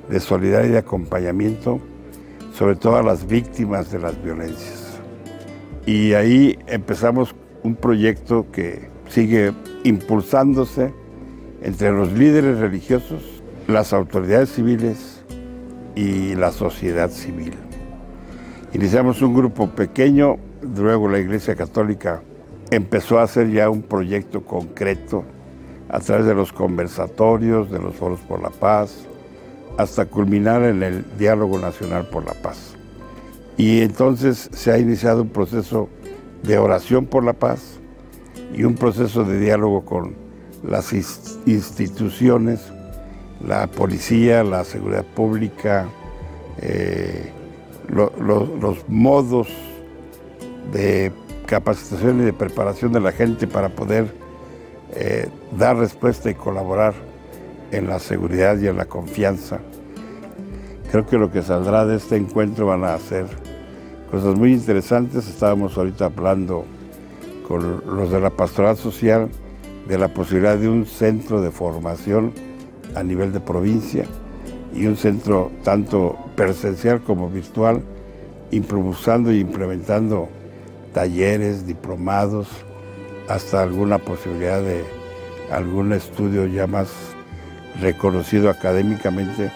[0.09, 1.79] de solidaridad y acompañamiento,
[2.53, 4.99] sobre todo a las víctimas de las violencias.
[5.85, 9.53] Y ahí empezamos un proyecto que sigue
[9.85, 10.93] impulsándose
[11.61, 13.23] entre los líderes religiosos,
[13.67, 15.23] las autoridades civiles
[15.95, 17.53] y la sociedad civil.
[18.73, 20.37] Iniciamos un grupo pequeño,
[20.75, 22.21] luego la Iglesia Católica
[22.69, 25.23] empezó a hacer ya un proyecto concreto
[25.89, 29.05] a través de los conversatorios, de los foros por la paz,
[29.77, 32.75] hasta culminar en el diálogo nacional por la paz.
[33.55, 35.87] Y entonces se ha iniciado un proceso
[36.43, 37.79] de oración por la paz,
[38.53, 40.15] y un proceso de diálogo con
[40.67, 42.61] las instituciones,
[43.45, 45.87] la policía, la seguridad pública,
[46.59, 47.31] eh,
[47.89, 49.47] los modos
[50.71, 51.11] de
[51.45, 54.13] capacitación y de preparación de la gente para poder
[54.93, 56.93] eh, dar respuesta y colaborar
[57.71, 59.59] en la seguridad y en la confianza.
[60.91, 63.25] Creo que lo que saldrá de este encuentro van a ser
[64.11, 65.27] cosas muy interesantes.
[65.27, 66.65] Estábamos ahorita hablando
[67.47, 69.29] con los de la pastoral social
[69.87, 72.33] de la posibilidad de un centro de formación
[72.95, 74.05] a nivel de provincia
[74.73, 77.81] y un centro tanto presencial como virtual,
[78.51, 80.29] impulsando y implementando
[80.93, 82.47] talleres, diplomados,
[83.27, 84.83] hasta alguna posibilidad de
[85.51, 86.89] algún estudio ya más
[87.81, 89.51] reconocido académicamente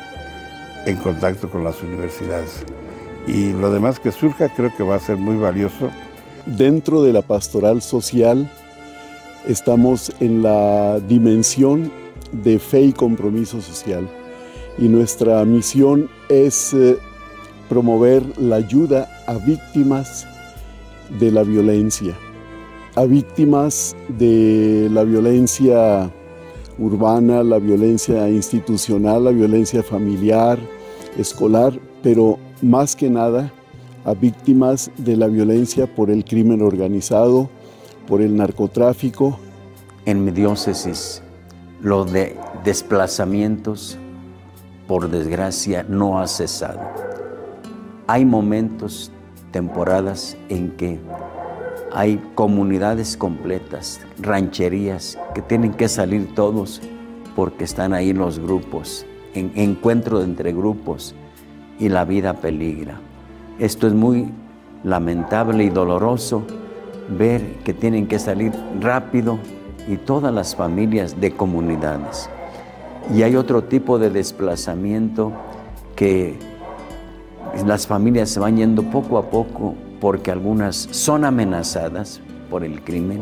[0.86, 2.64] en contacto con las universidades.
[3.28, 5.90] Y lo demás que surja creo que va a ser muy valioso.
[6.46, 8.50] Dentro de la pastoral social
[9.48, 11.92] estamos en la dimensión
[12.32, 14.08] de fe y compromiso social
[14.78, 16.98] y nuestra misión es eh,
[17.70, 20.28] promover la ayuda a víctimas
[21.20, 22.18] de la violencia,
[22.96, 26.12] a víctimas de la violencia
[26.78, 30.58] urbana, la violencia institucional, la violencia familiar,
[31.18, 33.52] escolar, pero más que nada
[34.04, 37.50] a víctimas de la violencia por el crimen organizado,
[38.08, 39.38] por el narcotráfico.
[40.06, 41.22] En mi diócesis,
[41.82, 43.98] los de desplazamientos,
[44.92, 46.82] por desgracia, no ha cesado.
[48.08, 49.10] Hay momentos,
[49.52, 51.00] temporadas en que
[51.94, 56.82] hay comunidades completas, rancherías, que tienen que salir todos
[57.38, 61.16] porque están ahí los grupos, en encuentro entre grupos
[61.80, 63.00] y la vida peligra.
[63.60, 64.30] Esto es muy
[64.84, 66.44] lamentable y doloroso
[67.18, 69.40] ver que tienen que salir rápido
[69.88, 72.30] y todas las familias de comunidades.
[73.10, 75.32] Y hay otro tipo de desplazamiento
[75.96, 76.38] que
[77.66, 83.22] las familias se van yendo poco a poco porque algunas son amenazadas por el crimen,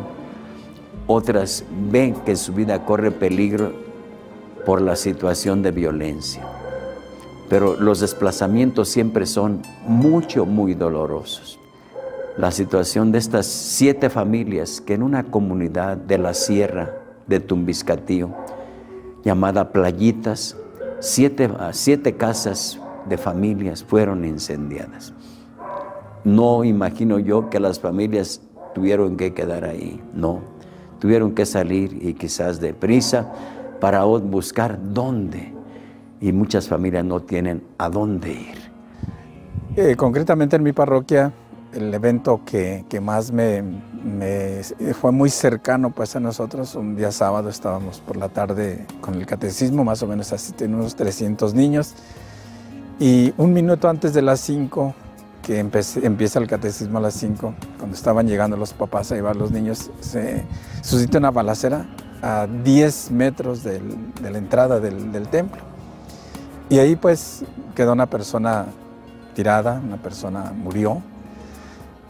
[1.07, 3.73] otras ven que su vida corre peligro
[4.65, 6.43] por la situación de violencia.
[7.49, 11.59] Pero los desplazamientos siempre son mucho, muy dolorosos.
[12.37, 16.93] La situación de estas siete familias que en una comunidad de la sierra
[17.27, 18.29] de Tumbiscatío,
[19.23, 20.57] llamada Playitas,
[20.99, 25.13] siete, siete casas de familias fueron incendiadas.
[26.23, 28.41] No imagino yo que las familias
[28.73, 30.41] tuvieron que quedar ahí, no.
[30.99, 33.31] Tuvieron que salir y quizás deprisa
[33.79, 35.53] para buscar dónde.
[36.19, 38.69] Y muchas familias no tienen a dónde ir.
[39.77, 41.31] Eh, concretamente en mi parroquia,
[41.73, 43.63] el evento que, más me,
[44.99, 49.25] fue muy cercano pues a nosotros, un día sábado estábamos por la tarde con el
[49.25, 51.93] catecismo, más o menos asisten unos 300 niños,
[52.99, 54.93] y un minuto antes de las 5
[55.43, 59.51] que empieza el catecismo a las 5, cuando estaban llegando los papás a llevar los
[59.51, 60.43] niños, se
[60.81, 61.87] suscita una balacera
[62.21, 63.81] a 10 metros de
[64.21, 65.61] la entrada del, del, templo.
[66.69, 67.43] Y ahí pues
[67.73, 68.65] quedó una persona
[69.33, 71.01] tirada, una persona murió.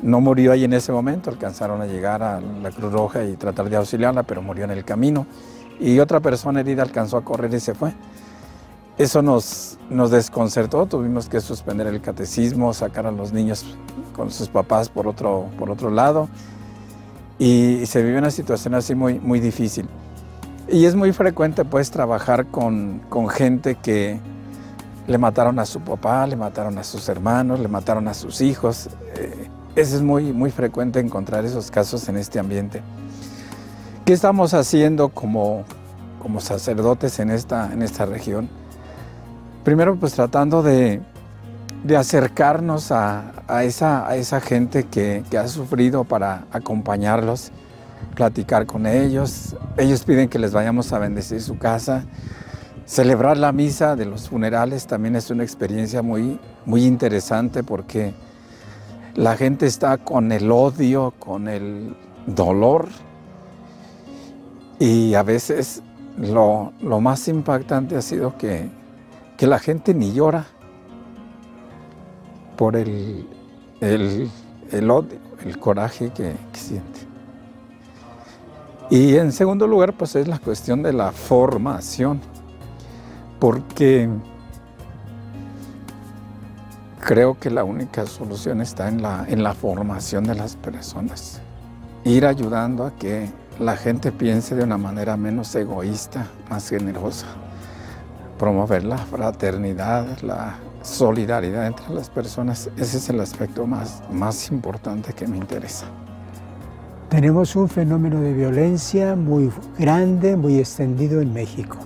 [0.02, 3.70] No murió ahí en ese momento, alcanzaron a llegar a la Cruz Roja y tratar
[3.70, 5.26] de auxiliarla, pero murió en el camino.
[5.80, 7.94] Y otra persona herida alcanzó a correr y se fue.
[8.98, 9.78] Eso nos,
[10.12, 13.78] desconcertó, tuvimos que suspender el catecismo, sacar a los niños
[14.14, 15.50] con sus papás por otro,
[15.90, 16.28] lado
[17.38, 19.88] y se vive una situación así muy, difícil.
[20.68, 24.20] Y es muy frecuente pues trabajar con, con gente que
[25.08, 28.90] le mataron a su papá, le mataron a sus hermanos, le mataron a sus hijos.
[29.16, 32.82] Eh, es muy, muy frecuente encontrar esos casos en este ambiente.
[34.06, 35.66] ¿Qué estamos haciendo como,
[36.22, 38.50] como sacerdotes en esta, en esta región?
[39.64, 41.02] Primero, pues tratando de,
[41.96, 47.52] acercarnos a, esa, a, esa, gente que, ha sufrido para acompañarlos,
[48.16, 49.56] platicar con ellos.
[49.78, 52.04] Ellos piden que les vayamos a bendecir su casa.
[52.86, 58.14] Celebrar la misa de los funerales también es una experiencia muy, muy interesante porque
[59.20, 61.96] la gente está con el odio, con el
[62.26, 62.88] dolor
[64.80, 65.84] y a veces
[66.18, 68.70] lo, más impactante ha sido que
[69.40, 70.46] que la gente ni llora
[72.58, 73.26] por el,
[73.80, 77.00] el, odio, el coraje que, siente.
[78.90, 82.20] Y en segundo lugar, pues es la cuestión de la formación,
[83.40, 84.10] porque
[87.00, 91.42] creo que la única solución está en la, en la formación de las personas.
[92.04, 93.30] Ir ayudando a que
[93.60, 97.28] la gente piense de una manera menos egoísta, más generosa
[98.40, 102.72] promover la fraternidad, la solidaridad entre las personas.
[102.78, 105.86] Ese es el aspecto más, más importante que me interesa.
[107.10, 111.78] Tenemos un fenómeno de violencia muy grande, muy extendido en México.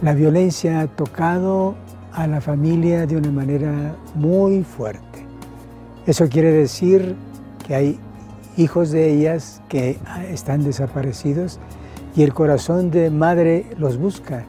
[0.00, 1.74] La violencia ha tocado
[2.12, 5.24] a la familia de una manera muy fuerte.
[6.06, 7.14] Eso quiere decir
[7.66, 8.00] que hay
[8.56, 9.98] hijos de ellas que
[10.30, 11.60] están desaparecidos
[12.16, 14.44] y el corazón de madre los busca.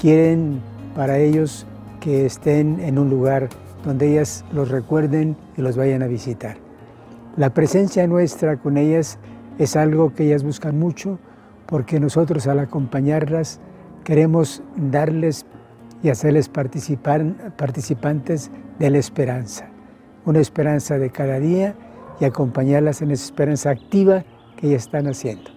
[0.00, 0.60] Quieren
[0.94, 1.66] para ellos
[2.00, 3.48] que estén en un lugar
[3.84, 6.56] donde ellas los recuerden y los vayan a visitar.
[7.36, 9.18] La presencia nuestra con ellas
[9.58, 11.18] es algo que ellas buscan mucho
[11.66, 13.60] porque nosotros al acompañarlas
[14.04, 15.46] queremos darles
[16.02, 19.68] y hacerles participar, participantes de la esperanza,
[20.24, 21.74] una esperanza de cada día
[22.20, 24.24] y acompañarlas en esa esperanza activa
[24.56, 25.50] que ellas están haciendo.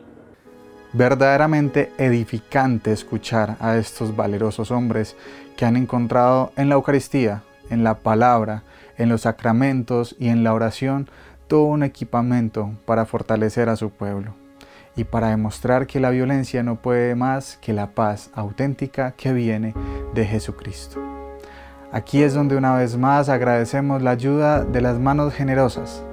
[0.93, 5.15] Verdaderamente edificante escuchar a estos valerosos hombres
[5.57, 8.63] que han encontrado en la Eucaristía, en la palabra,
[8.97, 11.09] en los sacramentos y en la oración
[11.47, 14.42] todo un equipamiento para fortalecer a su pueblo
[14.95, 19.73] y para demostrar que la violencia no puede más que la paz auténtica que viene
[20.13, 20.99] de Jesucristo.
[21.91, 26.03] Aquí es donde una vez más agradecemos la ayuda de las manos generosas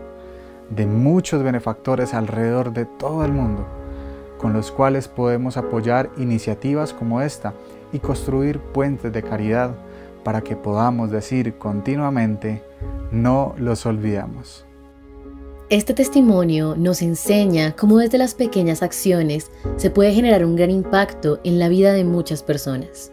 [0.70, 3.66] de muchos benefactores alrededor de todo el mundo,
[4.38, 7.52] con los cuales podemos apoyar iniciativas como esta
[7.92, 9.74] y construir puentes de caridad
[10.24, 12.62] para que podamos decir continuamente,
[13.10, 14.69] no los olvidamos.
[15.70, 21.38] Este testimonio nos enseña cómo desde las pequeñas acciones se puede generar un gran impacto
[21.44, 23.12] en la vida de muchas personas.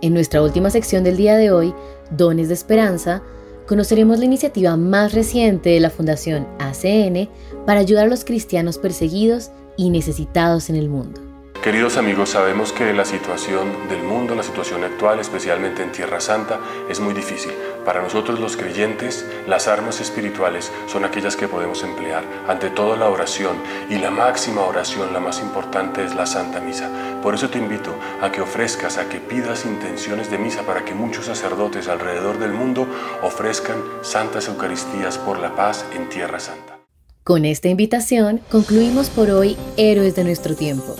[0.00, 1.74] En nuestra última sección del día de hoy,
[2.12, 3.24] Dones de Esperanza,
[3.66, 7.28] conoceremos la iniciativa más reciente de la Fundación ACN
[7.66, 11.20] para ayudar a los cristianos perseguidos y necesitados en el mundo.
[11.60, 16.60] Queridos amigos, sabemos que la situación del mundo, la situación actual, especialmente en Tierra Santa,
[16.88, 17.50] es muy difícil.
[17.84, 22.24] Para nosotros los creyentes, las armas espirituales son aquellas que podemos emplear.
[22.46, 23.56] Ante todo la oración
[23.88, 26.90] y la máxima oración, la más importante es la Santa Misa.
[27.22, 30.94] Por eso te invito a que ofrezcas, a que pidas intenciones de misa para que
[30.94, 32.86] muchos sacerdotes alrededor del mundo
[33.22, 36.78] ofrezcan santas Eucaristías por la paz en Tierra Santa.
[37.24, 40.96] Con esta invitación concluimos por hoy Héroes de nuestro tiempo.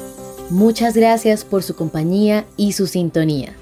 [0.51, 3.55] Muchas gracias por su compañía y su sintonía.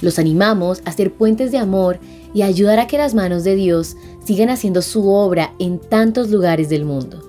[0.00, 1.98] Los animamos a ser puentes de amor
[2.34, 6.68] y ayudar a que las manos de Dios sigan haciendo su obra en tantos lugares
[6.68, 7.22] del mundo.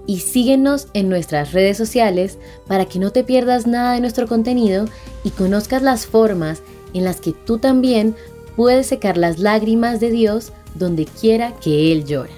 [0.06, 4.86] y síguenos en nuestras redes sociales para que no te pierdas nada de nuestro contenido
[5.22, 6.62] y conozcas las formas
[6.94, 8.16] en las que tú también
[8.56, 12.32] puedes secar las lágrimas de Dios donde quiera que Él llora.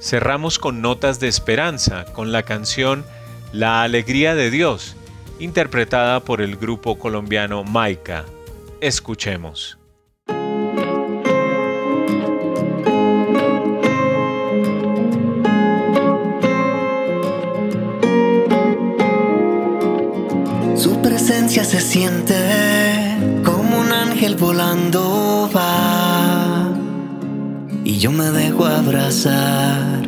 [0.00, 3.04] Cerramos con notas de esperanza con la canción
[3.52, 4.96] La Alegría de Dios,
[5.38, 8.24] interpretada por el grupo colombiano Maica.
[8.80, 9.78] Escuchemos.
[21.64, 22.34] se siente
[23.44, 25.97] como un ángel volando va
[27.88, 30.06] y yo me dejo abrazar.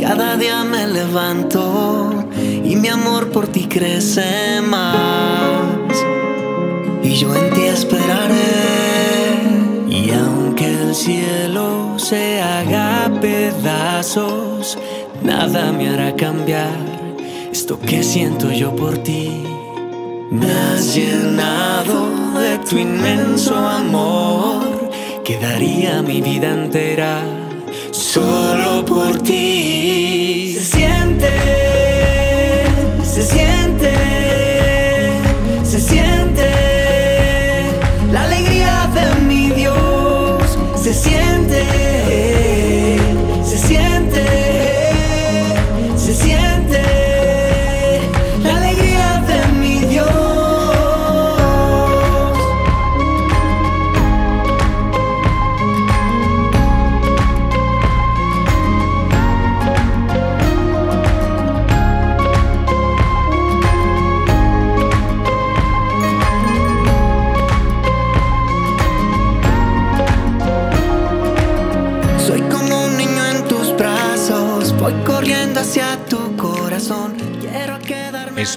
[0.00, 2.24] Cada día me levanto
[2.64, 5.94] y mi amor por ti crece más
[7.02, 8.40] y yo en ti esperaré
[9.90, 14.78] y aunque el cielo se haga pedazos,
[15.22, 16.72] nada me hará cambiar
[17.52, 19.44] esto que siento yo por ti.
[20.30, 22.08] Me has llenado
[22.40, 24.81] de tu inmenso amor,
[25.24, 27.22] quedaría mi vida entera
[27.90, 30.21] solo por ti.